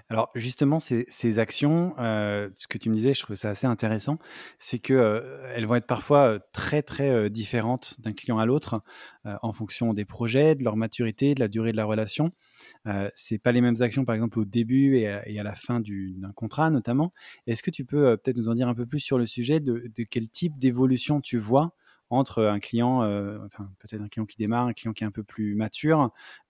[0.10, 4.20] Alors justement, ces, actions, euh, ce que tu me disais, je trouve ça assez intéressant,
[4.60, 8.82] c'est que euh, elles vont être parfois très très différentes d'un client à l'autre
[9.42, 12.32] en fonction des projets, de leur maturité, de la durée de la relation.
[13.16, 16.70] C'est pas les mêmes actions, par exemple au début et à, la fin d'un contrat
[16.70, 17.12] notamment.
[17.48, 20.04] Est-ce que tu peux peut-être nous en dire un peu plus sur le sujet de
[20.10, 21.74] quel type d'évolution tu vois
[22.10, 23.00] entre un client,
[23.46, 26.10] enfin peut-être un client qui démarre, un client qui est un peu plus mature,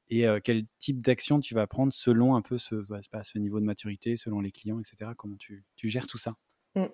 [0.09, 2.83] et quel type d'action tu vas prendre selon un peu ce,
[3.23, 5.11] ce niveau de maturité, selon les clients, etc.
[5.17, 6.35] Comment tu, tu gères tout ça?
[6.75, 6.85] Mmh.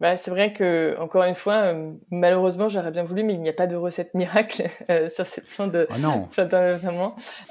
[0.00, 3.48] Bah, c'est vrai que, encore une fois, euh, malheureusement, j'aurais bien voulu, mais il n'y
[3.48, 6.28] a pas de recette miracle euh, sur cette fin de oh non.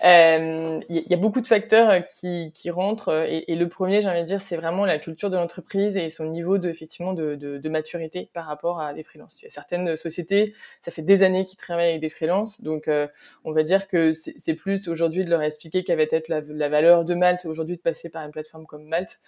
[0.04, 4.10] Euh, il y a beaucoup de facteurs qui, qui rentrent, et, et le premier, j'ai
[4.10, 7.36] envie de dire, c'est vraiment la culture de l'entreprise et son niveau de, effectivement, de,
[7.36, 9.42] de, de, maturité par rapport à des freelances.
[9.42, 12.90] Il y a certaines sociétés, ça fait des années qu'ils travaillent avec des freelances, donc
[13.44, 16.70] on va dire que c'est plus aujourd'hui de leur expliquer quelle va être la, la
[16.70, 19.20] valeur de Malte aujourd'hui de passer par une plateforme comme Malte,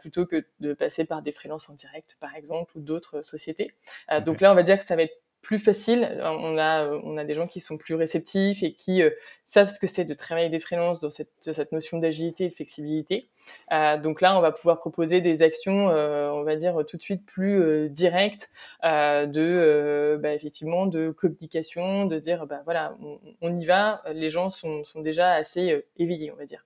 [0.00, 3.72] plutôt que de passer par des freelances en direct, par exemple, ou d'autres sociétés.
[4.12, 6.18] Euh, donc là, on va dire que ça va être plus facile.
[6.22, 9.10] On a, on a des gens qui sont plus réceptifs et qui euh,
[9.44, 12.54] savent ce que c'est de travailler des freelances dans cette, cette notion d'agilité et de
[12.54, 13.28] flexibilité.
[13.72, 17.02] Euh, donc là, on va pouvoir proposer des actions, euh, on va dire tout de
[17.02, 18.50] suite plus euh, directes,
[18.82, 24.02] de, bah, effectivement, de communication, de dire, bah voilà, on, on, y va.
[24.12, 26.64] Les gens sont, sont déjà assez éveillés, on va dire.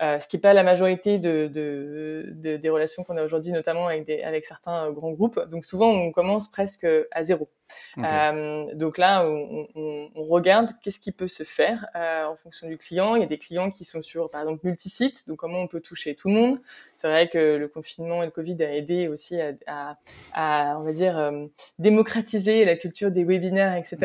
[0.00, 4.04] Ce qui n'est pas la majorité de, de, des relations qu'on a aujourd'hui, notamment avec,
[4.06, 5.40] des, avec certains grands groupes.
[5.50, 7.48] Donc souvent, on commence presque à zéro.
[7.96, 13.14] donc là, on, on, on regarde qu'est-ce qui peut se faire en fonction du client.
[13.14, 15.80] Il y a des clients qui sont sur, par exemple, multisites, donc comment on peut
[15.80, 16.58] toucher tout le monde?
[16.96, 19.96] C'est vrai que le confinement et le Covid a aidé aussi à, à,
[20.32, 21.32] à on va dire,
[21.78, 23.96] démocratiser la culture des webinaires, etc.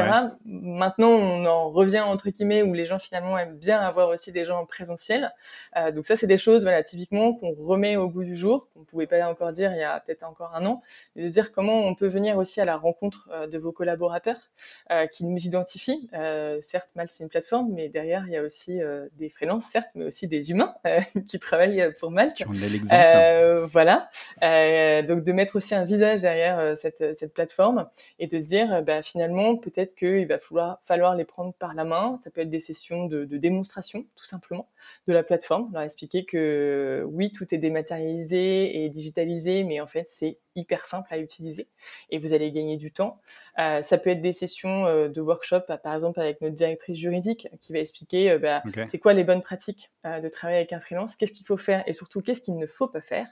[0.45, 4.45] Maintenant, on en revient entre guillemets où les gens finalement aiment bien avoir aussi des
[4.45, 5.31] gens en présentiel.
[5.77, 8.83] Euh, donc ça, c'est des choses, voilà, typiquement qu'on remet au goût du jour, qu'on
[8.83, 10.81] pouvait pas encore dire il y a peut-être encore un an,
[11.15, 14.49] et de dire comment on peut venir aussi à la rencontre euh, de vos collaborateurs
[14.91, 16.09] euh, qui nous identifient.
[16.61, 18.79] Certes, Mal c'est une plateforme, mais derrière il y a aussi
[19.13, 20.73] des freelances, certes, mais aussi des humains
[21.27, 22.33] qui travaillent pour Mal.
[23.67, 24.09] voilà.
[25.03, 29.03] donc de mettre aussi un visage derrière cette, cette plateforme et de se dire, bah,
[29.03, 32.17] finalement, peut-être qu'il va falloir, falloir les prendre par la main.
[32.21, 34.67] Ça peut être des sessions de, de démonstration, tout simplement,
[35.07, 35.69] de la plateforme.
[35.71, 41.07] Leur expliquer que oui, tout est dématérialisé et digitalisé, mais en fait, c'est hyper simple
[41.13, 41.67] à utiliser
[42.09, 43.19] et vous allez gagner du temps.
[43.59, 47.47] Euh, ça peut être des sessions euh, de workshop, par exemple avec notre directrice juridique
[47.61, 48.85] qui va expliquer euh, bah, okay.
[48.87, 51.83] c'est quoi les bonnes pratiques euh, de travailler avec un freelance, qu'est-ce qu'il faut faire
[51.85, 53.27] et surtout qu'est-ce qu'il ne faut pas faire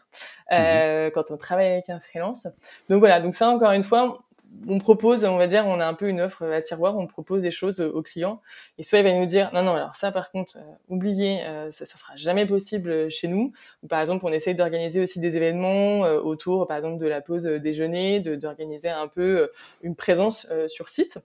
[0.51, 1.12] mmh.
[1.13, 2.47] quand on travaille avec un freelance.
[2.89, 4.19] Donc voilà, donc ça encore une fois,
[4.67, 7.41] on propose, on va dire, on a un peu une offre à tiroir, on propose
[7.43, 8.41] des choses aux clients,
[8.78, 11.72] et soit il va nous dire, non, non, alors ça, par contre, euh, oubliez, euh,
[11.72, 13.54] ça, ça sera jamais possible chez nous.
[13.84, 17.22] Ou par exemple, on essaye d'organiser aussi des événements euh, autour, par exemple, de la
[17.22, 21.20] pause déjeuner, d'organiser un peu une présence sur site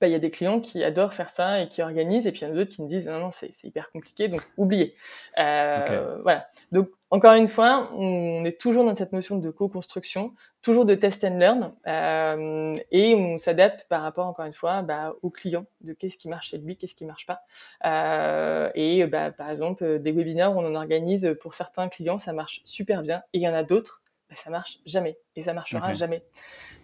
[0.00, 2.42] bah, il y a des clients qui adorent faire ça et qui organisent, et puis
[2.42, 4.94] il y en a d'autres qui nous disent non, non, c'est hyper compliqué, donc oubliez.
[5.38, 6.22] Euh, okay.
[6.22, 6.46] Voilà.
[6.72, 11.24] Donc, encore une fois, on est toujours dans cette notion de co-construction, toujours de test
[11.24, 15.92] and learn, euh, et on s'adapte par rapport, encore une fois, bah, au client, de
[15.92, 17.42] qu'est-ce qui marche chez lui, qu'est-ce qui marche pas.
[17.84, 22.60] Euh, et bah, par exemple, des webinaires, on en organise pour certains clients, ça marche
[22.64, 25.86] super bien, et il y en a d'autres bah, ça marche jamais et ça marchera
[25.88, 25.94] okay.
[25.94, 26.24] jamais.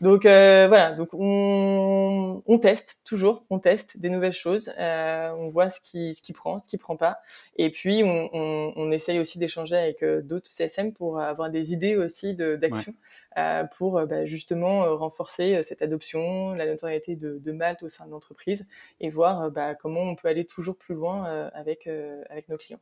[0.00, 5.48] Donc euh, voilà, donc on, on, teste toujours, on teste des nouvelles choses, euh, on
[5.48, 7.18] voit ce qui ce qui prend, ce qui prend pas,
[7.56, 11.72] et puis on, on, on essaye aussi d'échanger avec euh, d'autres CSM pour avoir des
[11.72, 13.42] idées aussi d'action ouais.
[13.42, 18.06] Euh, pour bah, justement euh, renforcer cette adoption, la notoriété de, de Malte au sein
[18.06, 18.66] de l'entreprise
[19.00, 21.24] et voir bah, comment on peut aller toujours plus loin
[21.54, 21.88] avec
[22.28, 22.80] avec nos clients.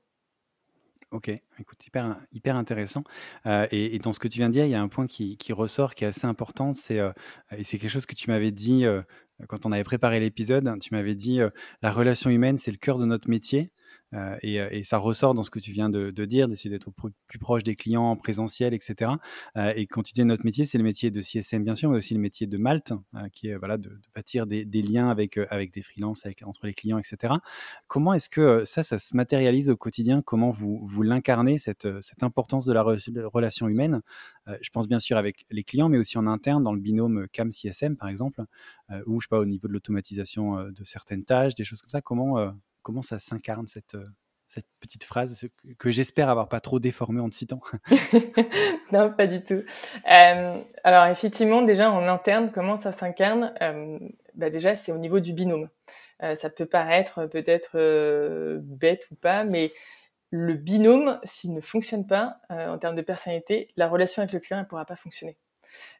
[1.12, 3.02] Ok, écoute, hyper, intéressant.
[3.44, 5.36] Euh, et, dans ce que tu viens de dire, il y a un point qui,
[5.52, 7.10] ressort, qui est assez important, c'est euh,
[7.56, 9.02] et c'est quelque chose que tu m'avais dit euh,
[9.48, 10.78] quand on avait préparé l'épisode.
[10.80, 11.40] Tu m'avais dit
[11.82, 13.72] la relation humaine, c'est le cœur de notre métier.
[14.14, 16.90] Euh, et, et, ça ressort dans ce que tu viens de, de dire, d'essayer d'être
[16.90, 19.12] plus, proche des clients en présentiel, etc.
[19.56, 21.96] Euh, et quand tu dis notre métier, c'est le métier de CSM bien sûr, mais
[21.96, 25.10] aussi le métier de Malte, euh, qui est voilà de, de bâtir des, des, liens
[25.10, 27.34] avec avec des freelances, avec, entre les clients, etc.
[27.86, 30.22] Comment est-ce que ça, ça se matérialise au quotidien?
[30.22, 32.96] Comment vous vous l'incarnez cette cette importance de la re
[33.32, 34.00] relation humaine?
[34.60, 37.50] Je pense bien sûr avec les clients, mais aussi en interne dans le binôme CAM
[37.50, 38.42] CSM par exemple,
[39.06, 42.00] ou je sais pas au niveau de l'automatisation de certaines tâches, des choses comme ça.
[42.00, 43.96] Comment comment ça s'incarne cette,
[44.50, 47.60] cette petite phrase que j'espère avoir pas trop déformée en te citant?
[48.92, 49.62] Non, pas du tout.
[50.12, 53.54] Euh, alors effectivement, déjà en interne, comment ça s'incarne?
[53.62, 53.98] Euh,
[54.34, 55.68] bah Déjà, c'est au niveau du binôme.
[56.22, 59.72] Euh, ça peut paraître peut-être euh, bête ou pas, mais
[60.30, 64.60] le binôme, s'il ne fonctionne pas en termes de personnalité, la relation avec le client
[64.60, 65.36] ne pourra pas fonctionner.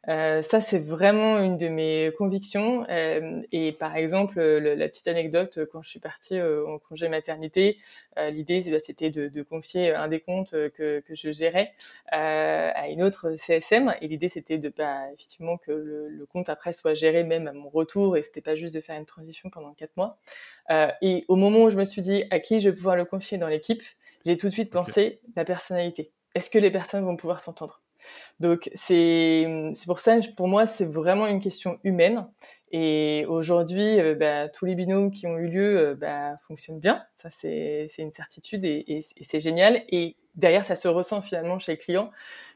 [0.07, 2.85] Euh, ça, c'est vraiment une de mes convictions.
[2.89, 7.07] Euh, et par exemple, le, la petite anecdote, quand je suis partie euh, en congé
[7.09, 7.77] maternité,
[8.17, 11.73] euh, l'idée, bah, c'était de, de, confier un des comptes que, que je gérais
[12.13, 13.95] euh, à une autre CSM.
[14.01, 17.53] Et l'idée, c'était de, bah, effectivement, que le, le, compte après soit géré même à
[17.53, 18.17] mon retour.
[18.17, 20.17] Et c'était pas juste de faire une transition pendant quatre mois.
[21.01, 23.37] et au moment où je me suis dit à qui je vais pouvoir le confier
[23.37, 23.83] dans l'équipe,
[24.25, 26.11] j'ai tout de suite pensé la personnalité.
[26.35, 27.81] Est-ce que les personnes vont pouvoir s'entendre?
[28.39, 29.45] Donc c'est
[29.85, 32.27] pour ça, pour moi, c'est vraiment une question humaine.
[32.73, 37.03] Et aujourd'hui, euh, bah, tous les binômes qui ont eu lieu euh, bah, fonctionnent bien.
[37.11, 39.83] Ça, c'est une certitude et, et, et c'est génial.
[39.89, 42.11] Et derrière, ça se ressent finalement chez les clients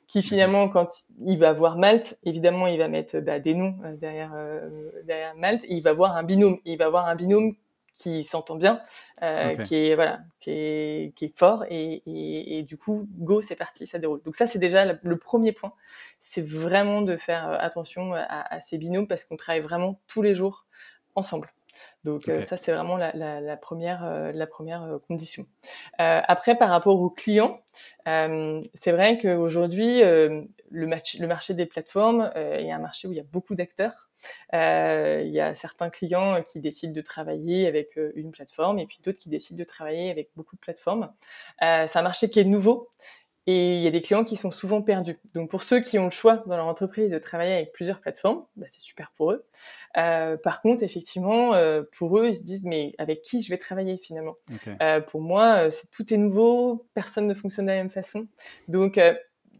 [0.08, 0.88] qui finalement, quand
[1.26, 5.36] il va voir Malte, évidemment, il va mettre bah, des noms euh, derrière, euh, derrière
[5.36, 6.60] Malte, et il va voir un binôme.
[6.66, 7.56] Il va voir un binôme
[7.96, 8.82] qui s'entend bien,
[9.24, 9.64] euh, okay.
[9.64, 13.56] qui est voilà, qui est, qui est fort et, et, et du coup go c'est
[13.56, 14.22] parti, ça déroule.
[14.24, 15.74] Donc ça c'est déjà le, premier point,
[16.20, 20.22] c'est vraiment de faire euh, attention à, à ces binômes parce qu'on travaille vraiment tous
[20.22, 20.68] les jours
[21.16, 21.52] ensemble.
[22.04, 22.40] Donc euh, okay.
[22.40, 25.46] euh, ça c'est vraiment la, la, la première euh, la première euh, condition.
[25.98, 27.62] après par rapport aux clients,
[28.06, 33.26] c'est vrai qu'aujourd'hui le, le marché des plateformes est un marché où il y a
[33.32, 34.05] beaucoup d'acteurs.
[34.54, 39.20] Il y a certains clients qui décident de travailler avec une plateforme et puis d'autres
[39.20, 41.12] qui décident de travailler avec beaucoup de plateformes.
[41.60, 42.90] c'est un marché qui est nouveau
[43.48, 45.20] et il y a des clients qui sont souvent perdus.
[45.36, 48.44] Donc pour ceux qui ont le choix dans leur entreprise de travailler avec plusieurs plateformes,
[48.56, 49.46] bah, c'est super pour eux.
[49.98, 53.58] Euh, par contre, effectivement, euh, pour eux, ils se disent mais avec qui je vais
[53.58, 54.36] travailler finalement?
[54.82, 58.28] Euh, Pour moi, tout est nouveau, personne ne fonctionne de la même façon.
[58.68, 59.00] Donc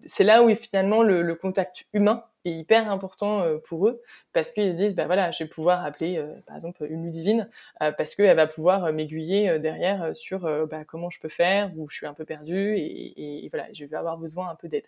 [0.06, 4.02] c'est là où finalement le, le contact humain est hyper important euh, pour eux
[4.34, 7.50] parce qu'ils se disent bah voilà je vais pouvoir appeler euh, par exemple une Ludivine
[7.82, 11.96] euh, parce qu'elle va pouvoir m'aiguiller derrière sur bah, comment je peux faire ou je
[11.96, 14.86] suis un peu perdu et, et, voilà je vais avoir besoin un peu d'aide.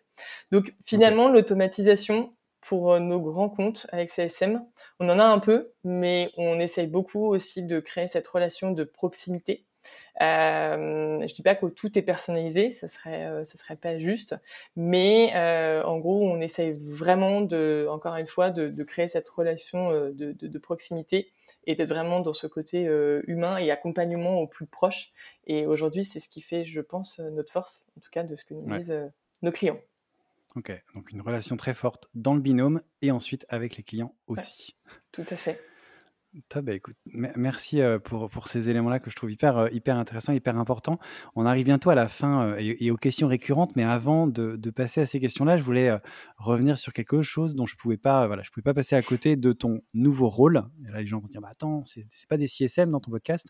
[0.52, 4.64] Donc finalement l'automatisation pour nos grands comptes avec CSM
[5.00, 8.84] on en a un peu mais on essaye beaucoup aussi de créer cette relation de
[8.84, 9.66] proximité
[10.22, 14.36] euh, je dis pas que tout est personnalisé, ça serait, euh, ça serait pas juste,
[14.76, 19.30] mais euh, en gros, on essaye vraiment de, encore une fois, de, de créer cette
[19.30, 21.32] relation euh, de, de, de, proximité
[21.66, 22.90] et d'être vraiment dans ce côté
[23.28, 25.12] humain et accompagnement au plus proche.
[25.48, 28.46] Et aujourd'hui, c'est ce qui fait, je pense, notre force, en tout cas, de ce
[28.46, 28.98] que nous disent
[29.42, 29.80] nos clients.
[30.56, 34.78] Ok, donc une relation très forte dans le binôme et ensuite avec les clients aussi.
[35.12, 35.62] tout à fait.
[36.50, 39.98] Top, bah, écoute, merci euh, pour, pour ces éléments-là que je trouve hyper, euh, hyper
[39.98, 41.00] intéressants, hyper importants.
[41.36, 45.02] On arrive bientôt à la fin euh, et, aux questions récurrentes, mais avant de, passer
[45.02, 45.98] à ces questions-là, je voulais
[46.38, 49.52] revenir sur quelque chose dont je pouvais pas, voilà, pouvais pas passer à côté de
[49.54, 50.64] ton nouveau rôle.
[50.88, 53.48] Et là, les gens vont dire, bah, attends, c'est pas des CSM dans ton podcast.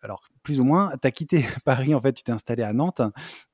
[0.00, 3.02] Alors, plus ou moins, tu as quitté Paris, en fait, tu t'es installé à Nantes,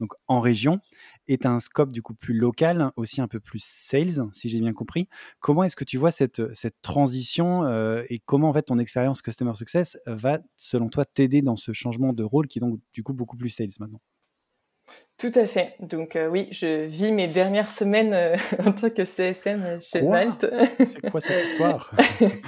[0.01, 0.81] donc en région
[1.29, 4.73] est un scope du coup plus local, aussi un peu plus sales, si j'ai bien
[4.73, 5.09] compris.
[5.41, 9.23] Comment est-ce que tu vois cette, cette transition euh, et comment en fait ton expérience
[9.23, 13.03] Customer Success va, selon toi, t'aider dans ce changement de rôle qui est donc du
[13.03, 14.01] coup beaucoup plus sales maintenant?
[15.19, 15.77] Tout à fait.
[15.81, 20.47] Donc euh, oui, je vis mes dernières semaines euh, en tant que CSM chez Malte.
[20.85, 21.91] C'est quoi cette histoire?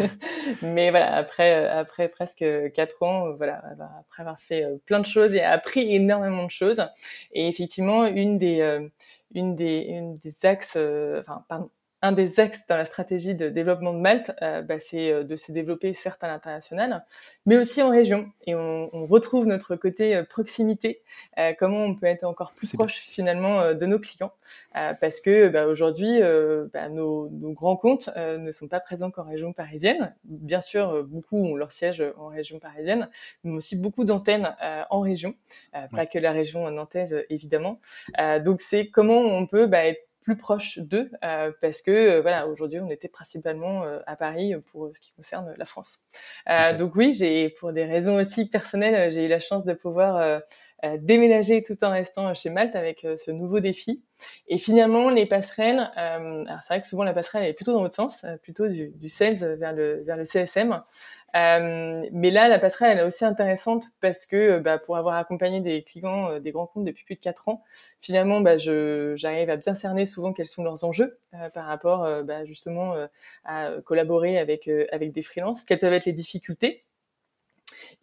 [0.62, 3.62] Mais voilà, après après presque quatre ans, voilà,
[4.00, 6.84] après avoir fait plein de choses et appris énormément de choses.
[7.32, 8.88] Et effectivement, une des
[9.34, 13.92] une des une des axes, enfin pardon, un des axes dans la stratégie de développement
[13.92, 17.04] de Malte, euh, bah, c'est euh, de se développer certes à l'international,
[17.44, 18.30] mais aussi en région.
[18.46, 21.02] Et on, on retrouve notre côté euh, proximité,
[21.38, 24.32] euh, comment on peut être encore plus proche finalement de nos clients,
[25.00, 26.20] parce que bah, aujourd'hui,
[26.72, 30.14] bah, nos, nos, grands comptes ne sont pas présents qu'en région parisienne.
[30.24, 33.08] Bien sûr, beaucoup ont leur siège en région parisienne,
[33.44, 34.54] mais aussi beaucoup d'antennes
[34.90, 35.34] en région,
[35.72, 37.80] pas que la région nantaise évidemment.
[38.44, 42.46] donc c'est comment on peut bah, être plus proche d'eux euh, parce que euh, voilà
[42.48, 46.00] aujourd'hui on était principalement euh, à Paris pour ce qui concerne la France.
[46.78, 50.40] Donc oui, j'ai pour des raisons aussi personnelles, j'ai eu la chance de pouvoir
[51.00, 54.04] déménager tout en restant chez Malte avec ce nouveau défi.
[54.48, 57.94] Et finalement, les passerelles, alors c'est vrai que souvent la passerelle est plutôt dans l'autre
[57.94, 60.82] sens, plutôt du, du, sales vers le vers le CSM.
[61.36, 65.16] Euh, mais là, la passerelle, elle est aussi intéressante parce que euh, bah, pour avoir
[65.16, 67.62] accompagné des clients, euh, des grands comptes depuis plus de quatre ans,
[68.00, 71.18] finalement, bah, j'arrive à bien cerner souvent quels sont leurs enjeux
[71.52, 72.94] par rapport bah, justement
[73.44, 76.84] à collaborer avec, avec des freelances, quelles peuvent être les difficultés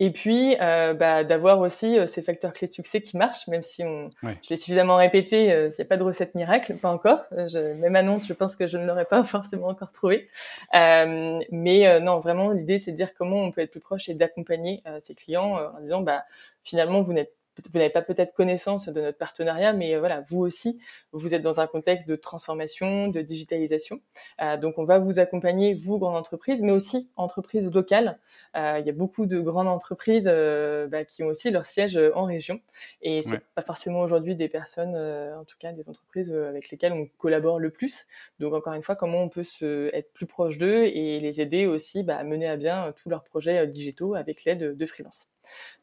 [0.02, 3.64] et puis, euh, bah, d'avoir aussi euh, ces facteurs clés de succès qui marchent, même
[3.64, 6.92] si on, je l'ai suffisamment répété, euh, il n'y a pas de recette miracle, pas
[6.92, 7.24] encore.
[7.32, 10.28] Je, même à Nantes, je pense que je ne l'aurais pas forcément encore trouvé.
[10.74, 14.14] Euh, mais non, vraiment, l'idée, c'est de dire comment on peut être plus proche et
[14.14, 16.26] d'accompagner ses clients en disant, bah,
[16.64, 17.34] finalement, vous n'êtes
[17.72, 20.80] vous n'avez pas peut-être connaissance de notre partenariat, mais euh, voilà, vous aussi,
[21.12, 24.02] vous êtes dans un contexte de transformation, de digitalisation.
[24.42, 28.20] Euh, donc, on va vous accompagner, vous, grande entreprise, mais aussi entreprises locales.
[28.56, 31.98] Euh, il y a beaucoup de grandes entreprises euh, bah, qui ont aussi leur siège
[32.14, 32.60] en région.
[33.02, 37.08] Et c'est pas forcément aujourd'hui des personnes, en tout cas des entreprises avec lesquelles on
[37.18, 38.06] collabore le plus.
[38.40, 41.66] Donc, encore une fois, comment on peut se, être plus proche d'eux et les aider
[41.66, 45.35] aussi bah, à mener à bien tous leurs projets digitaux avec l'aide de freelance.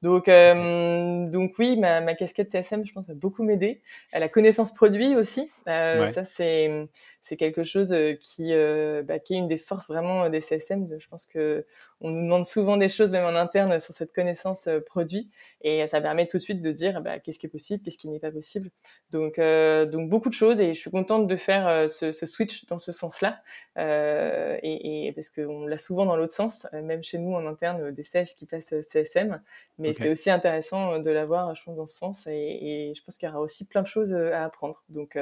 [0.03, 3.81] Donc, euh, donc oui, ma, ma, casquette CSM, je pense, va beaucoup m'aider.
[4.12, 6.88] La connaissance produit aussi, euh, ça c'est
[7.22, 10.88] c'est quelque chose euh, qui, euh, bah, qui est une des forces vraiment des CSM.
[10.98, 11.64] Je pense que
[12.00, 15.30] on nous demande souvent des choses, même en interne, sur cette connaissance euh, produit,
[15.61, 18.08] et ça permet tout de suite de dire bah, qu'est-ce qui est possible, qu'est-ce qui
[18.08, 18.70] n'est pas possible.
[19.12, 22.78] Donc, donc beaucoup de choses, et je suis contente de faire ce, ce, switch dans
[22.78, 23.40] ce sens-là,
[23.76, 28.02] et, et, parce qu'on l'a souvent dans l'autre sens, même chez nous en interne, des
[28.02, 29.40] sales qui passent CSM,
[29.78, 33.16] mais c'est aussi intéressant de l'avoir, je pense, dans ce sens, et, et je pense
[33.16, 34.82] qu'il y aura aussi plein de choses à apprendre.
[34.88, 35.16] Donc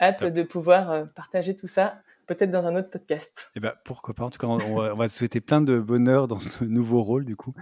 [0.00, 3.52] hâte de pouvoir euh, partager tout ça peut-être dans un autre podcast.
[3.54, 4.24] Eh ben, pourquoi pas.
[4.24, 7.36] En tout cas, on, va, te souhaiter plein de bonheur dans ce nouveau rôle, du
[7.36, 7.54] coup.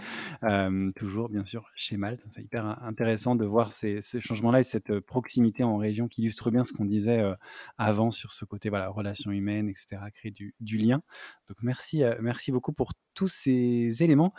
[0.97, 2.25] toujours, bien sûr, chez Malte.
[2.31, 6.51] C'est hyper intéressant de voir ces, ce changement-là et cette proximité en région qui illustre
[6.51, 7.23] bien ce qu'on disait
[7.77, 11.03] avant sur ce côté, voilà, relations humaines, etc., créer du, du lien.
[11.49, 14.33] Donc, merci, merci beaucoup pour tous ces éléments.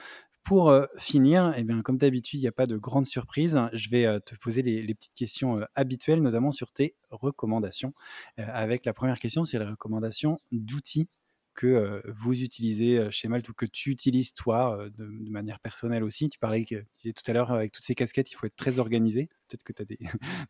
[0.46, 3.60] Pour finir, eh bien, comme d'habitude, il n'y a pas de grande surprise.
[3.74, 7.96] Je vais te poser les, petites questions habituelles, notamment sur tes recommandations.
[8.38, 11.10] avec la première question, c'est la recommandation d'outils
[11.56, 16.30] que vous utilisez chez Malte ou que tu utilises toi de, manière personnelle aussi.
[16.30, 19.30] Tu parlais tout à l'heure avec toutes ces casquettes, il faut être très organisé.
[19.48, 19.86] Peut-être que tu as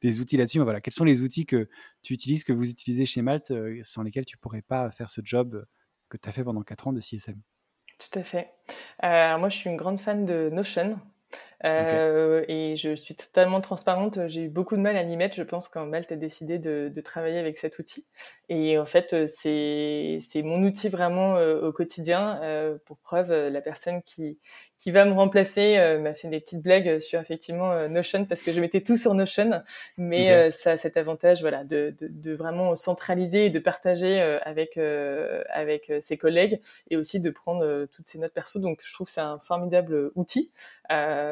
[0.02, 0.58] des, outils là-dessus.
[0.58, 1.70] Mais voilà, quels sont les outils que
[2.02, 3.54] tu utilises, que vous utilisez chez Malte,
[3.84, 5.66] sans lesquels tu pourrais pas faire ce job
[6.10, 7.42] que tu as fait pendant 4 ans de CSM
[7.98, 8.54] tout à fait.
[9.04, 11.00] Euh, moi, je suis une grande fan de Notion.
[11.64, 14.20] Euh, et je suis totalement transparente.
[14.28, 16.92] J'ai eu beaucoup de mal à m'y mettre, je pense, quand Malte a décidé de,
[16.94, 18.06] de, travailler avec cet outil.
[18.50, 22.40] Et en fait, c'est mon outil vraiment euh, au quotidien.
[22.44, 24.38] Euh, pour preuve, la personne qui,
[24.78, 28.62] qui va me remplacer m'a fait des petites blagues sur effectivement Notion parce que je
[28.62, 29.64] mettais tout sur Notion.
[29.98, 34.78] Mais ça a cet avantage voilà, de, de, de, vraiment centraliser et de partager avec,
[35.50, 36.60] avec ses collègues
[36.90, 38.60] et aussi de prendre toutes ces notes perso.
[38.60, 40.52] Donc, je trouve que c'est un formidable outil.
[40.92, 41.25] Euh,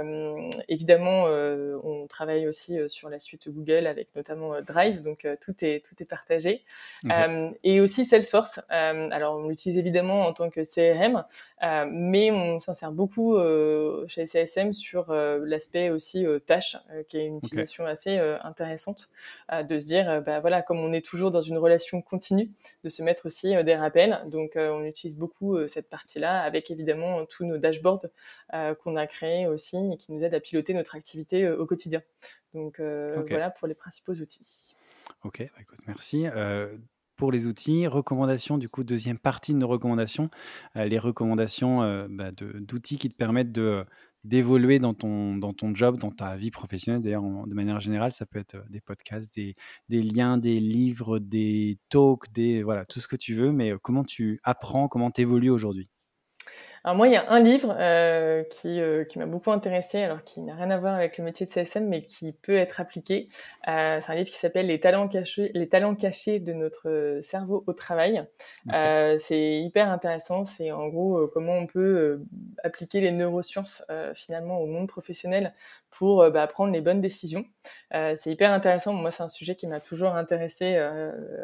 [0.67, 5.55] évidemment, euh, on travaille aussi euh, sur la suite Google avec notamment Drive, donc tout
[5.61, 6.63] est tout est partagé.
[7.63, 8.59] et aussi Salesforce.
[8.69, 11.23] alors, on l'utilise évidemment en tant que CRM,
[11.91, 13.37] mais on s'en sert beaucoup
[14.07, 16.77] chez CSM sur l'aspect aussi tâche,
[17.07, 19.09] qui est une utilisation assez intéressante
[19.51, 22.49] de se dire, bah voilà, comme on est toujours dans une relation continue,
[22.83, 24.21] de se mettre aussi des rappels.
[24.27, 28.07] Donc, on utilise beaucoup cette partie-là avec évidemment tous nos dashboards
[28.83, 32.01] qu'on a créés aussi et qui nous aide à piloter notre activité euh, au quotidien.
[32.53, 34.75] Donc euh, voilà pour les principaux outils.
[35.23, 36.77] Ok, bah, écoute, merci euh,
[37.15, 37.87] pour les outils.
[37.87, 40.29] Recommandations, du coup, deuxième partie de nos recommandations,
[40.75, 43.85] les recommandations bah, d'outils qui te permettent de
[44.23, 47.01] d'évoluer dans ton, dans ton job, dans ta vie professionnelle.
[47.01, 49.53] D'ailleurs, de manière générale, ça peut être des podcasts, des,
[49.89, 53.51] des, liens, des livres, des talks, des, voilà, tout ce que tu veux.
[53.51, 55.89] Mais comment tu apprends, comment tu évolues aujourd'hui?
[56.85, 60.21] Alors moi, il y a un livre euh, qui, euh, qui m'a beaucoup intéressé, alors
[60.25, 63.29] qui n'a rien à voir avec le métier de CSM, mais qui peut être appliqué.
[63.69, 67.63] Euh, c'est un livre qui s'appelle Les talents cachés, les talents cachés de notre cerveau
[67.67, 68.25] au travail.
[68.73, 70.43] Euh, c'est hyper intéressant.
[70.43, 72.21] C'est en gros comment on peut
[72.63, 75.53] appliquer les neurosciences finalement au monde professionnel
[75.97, 77.45] pour bah, prendre les bonnes décisions.
[77.91, 78.93] c'est hyper intéressant.
[78.93, 80.77] Moi, c'est un sujet qui m'a toujours intéressé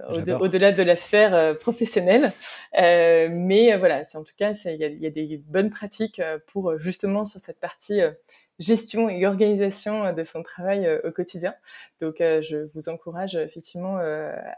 [0.10, 2.32] au-delà de la sphère professionnelle.
[2.74, 6.72] mais voilà, c'est en tout cas, il y, y a, des bonnes pratiques euh, pour
[6.72, 8.12] euh, justement sur cette partie euh,
[8.60, 11.55] gestion et organisation de son travail au quotidien.
[12.01, 13.97] Donc, je vous encourage effectivement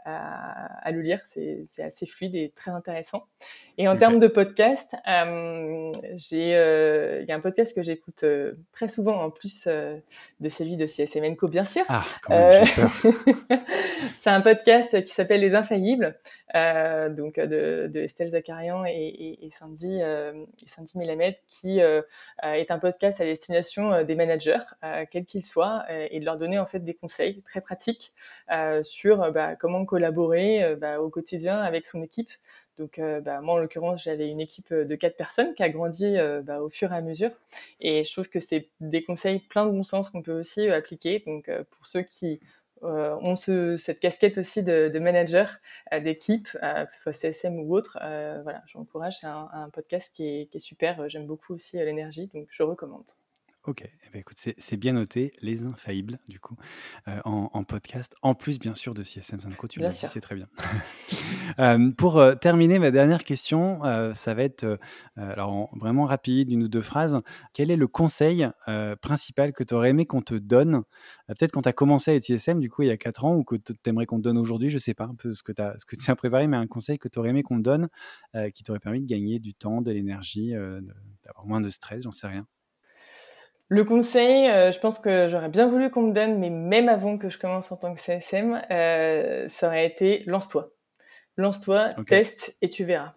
[0.04, 1.20] à, le lire.
[1.24, 3.24] C'est assez fluide et très intéressant.
[3.78, 4.94] Et en termes de podcast,
[6.16, 8.24] j'ai, il y a un podcast que j'écoute
[8.72, 11.84] très souvent en plus de celui de CSM Co, bien sûr.
[11.88, 12.02] Ah,
[14.16, 16.18] c'est un podcast qui s'appelle Les Infaillibles,
[16.54, 22.78] donc de, de, Estelle Zakarian et, et, et Sandy, et Sandy Melamed, qui est un
[22.78, 26.58] podcast à destination euh, des managers, euh, quels qu'ils soient, euh, et de leur donner
[26.58, 28.12] en fait des conseils très pratiques
[28.84, 32.30] sur bah, comment collaborer bah, au quotidien avec son équipe.
[32.78, 36.70] Donc, bah, moi, en l'occurrence, j'avais une équipe de quatre personnes qui a grandi au
[36.70, 37.30] fur et à mesure.
[37.80, 41.22] Et je trouve que c'est des conseils plein de bon sens qu'on peut aussi appliquer.
[41.26, 42.40] Donc, pour ceux qui
[42.82, 45.58] ont cette casquette aussi de, manager
[45.92, 47.98] d'équipe, que ce soit CSM ou autre,
[48.42, 49.18] voilà, j'encourage.
[49.20, 51.08] C'est un, podcast qui est, qui est super.
[51.08, 53.04] J'aime beaucoup aussi l'énergie, donc je recommande.
[53.64, 56.56] Ok, eh ben, écoute, c'est bien noté, les infaillibles, du coup,
[57.06, 60.34] euh, en, podcast, en plus, bien sûr, de CSM Sanko, tu l'as dit, c'est très
[60.34, 60.48] bien.
[61.58, 63.82] Euh, pour euh, terminer, ma dernière question,
[64.14, 64.78] ça va être,
[65.16, 67.20] alors vraiment rapide, une ou deux phrases.
[67.52, 68.48] Quel est le conseil
[69.02, 70.82] principal que tu aurais aimé qu'on te donne,
[71.26, 73.36] peut-être quand tu as commencé à être CSM, du coup, il y a quatre ans,
[73.36, 75.52] ou que tu aimerais qu'on te donne aujourd'hui, je sais pas un peu ce que,
[75.60, 77.62] as, ce que tu as préparé, mais un conseil que tu aurais aimé qu'on te
[77.62, 77.88] donne,
[78.54, 82.28] qui t'aurait permis de gagner du temps, de l'énergie, d'avoir moins de stress, j'en sais
[82.28, 82.46] rien.
[83.72, 87.16] Le conseil, euh, je pense que j'aurais bien voulu qu'on me donne, mais même avant
[87.16, 90.74] que je commence en tant que CSM, euh, ça aurait été lance-toi.
[91.38, 93.14] Lance-toi, teste et tu verras.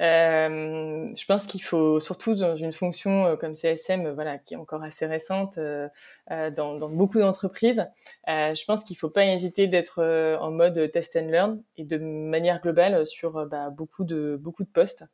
[0.00, 4.54] Euh, je pense qu'il faut, surtout dans une fonction euh, comme CSM, euh, voilà, qui
[4.54, 7.86] est encore assez récente dans, dans, beaucoup d'entreprises,
[8.26, 10.02] je pense qu'il ne faut pas hésiter d'être
[10.40, 14.68] en mode test and learn et de manière globale sur bah, beaucoup de beaucoup de
[14.68, 15.04] postes.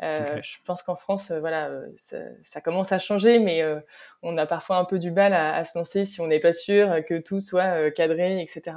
[0.00, 3.62] Je pense qu'en France, voilà, ça, ça, commence à changer, mais
[4.22, 6.52] on a parfois un peu du mal à, à se lancer si on n'est pas
[6.52, 8.76] sûr que tout soit cadré, etc.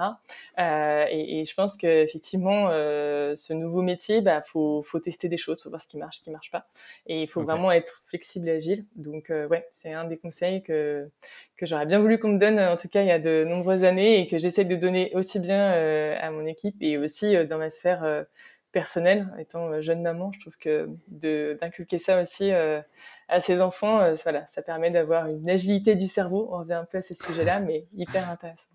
[0.57, 5.69] Et, et, je pense qu'effectivement, ce nouveau métier, bah, faut, faut tester des choses faut
[5.69, 6.67] voir ce qui marche, ce qui marche pas.
[7.07, 8.85] Et il faut vraiment être flexible et agile.
[8.95, 11.09] Donc, euh, ouais, c'est un des conseils que,
[11.57, 13.83] que j'aurais bien voulu qu'on me donne, en tout cas, il y a de nombreuses
[13.83, 17.45] années et que j'essaie de donner aussi bien euh, à mon équipe et aussi euh,
[17.45, 18.25] dans ma sphère
[18.71, 19.27] personnelle.
[19.39, 24.91] Étant jeune maman, je trouve que d'inculquer ça aussi à ses enfants, voilà, ça permet
[24.91, 26.49] d'avoir une agilité du cerveau.
[26.51, 28.69] On revient un peu à ces sujets-là, mais hyper intéressant.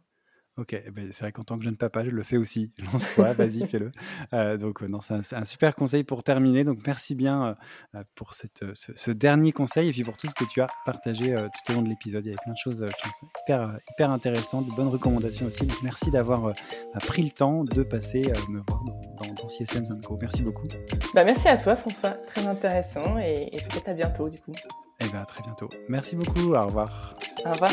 [0.57, 2.71] Ok, eh ben, c'est vrai qu'en tant que jeune papa, je le fais aussi.
[2.93, 3.91] Lance-toi, vas-y, fais-le.
[4.33, 6.63] Euh, donc, non, c'est un, super conseil pour terminer.
[6.63, 7.57] Donc, merci bien
[7.95, 11.35] euh, pour cette, ce, dernier conseil et puis pour tout ce que tu as partagé
[11.35, 12.25] euh, tout au long de l'épisode.
[12.25, 15.67] Il y avait plein de choses, je pense, hyper, hyper intéressantes, de bonnes recommandations aussi.
[15.67, 16.53] Donc, merci d'avoir
[17.01, 20.17] pris le temps de passer me voir dans, dans, CSM Zinco.
[20.21, 20.69] Merci beaucoup.
[21.15, 22.11] Bah, merci à toi, François.
[22.29, 24.53] Très intéressant et, et peut-être à bientôt, du coup.
[24.53, 25.69] Et eh bien, à très bientôt.
[25.89, 26.55] Merci beaucoup.
[26.55, 27.15] Au revoir.
[27.45, 27.73] Au revoir.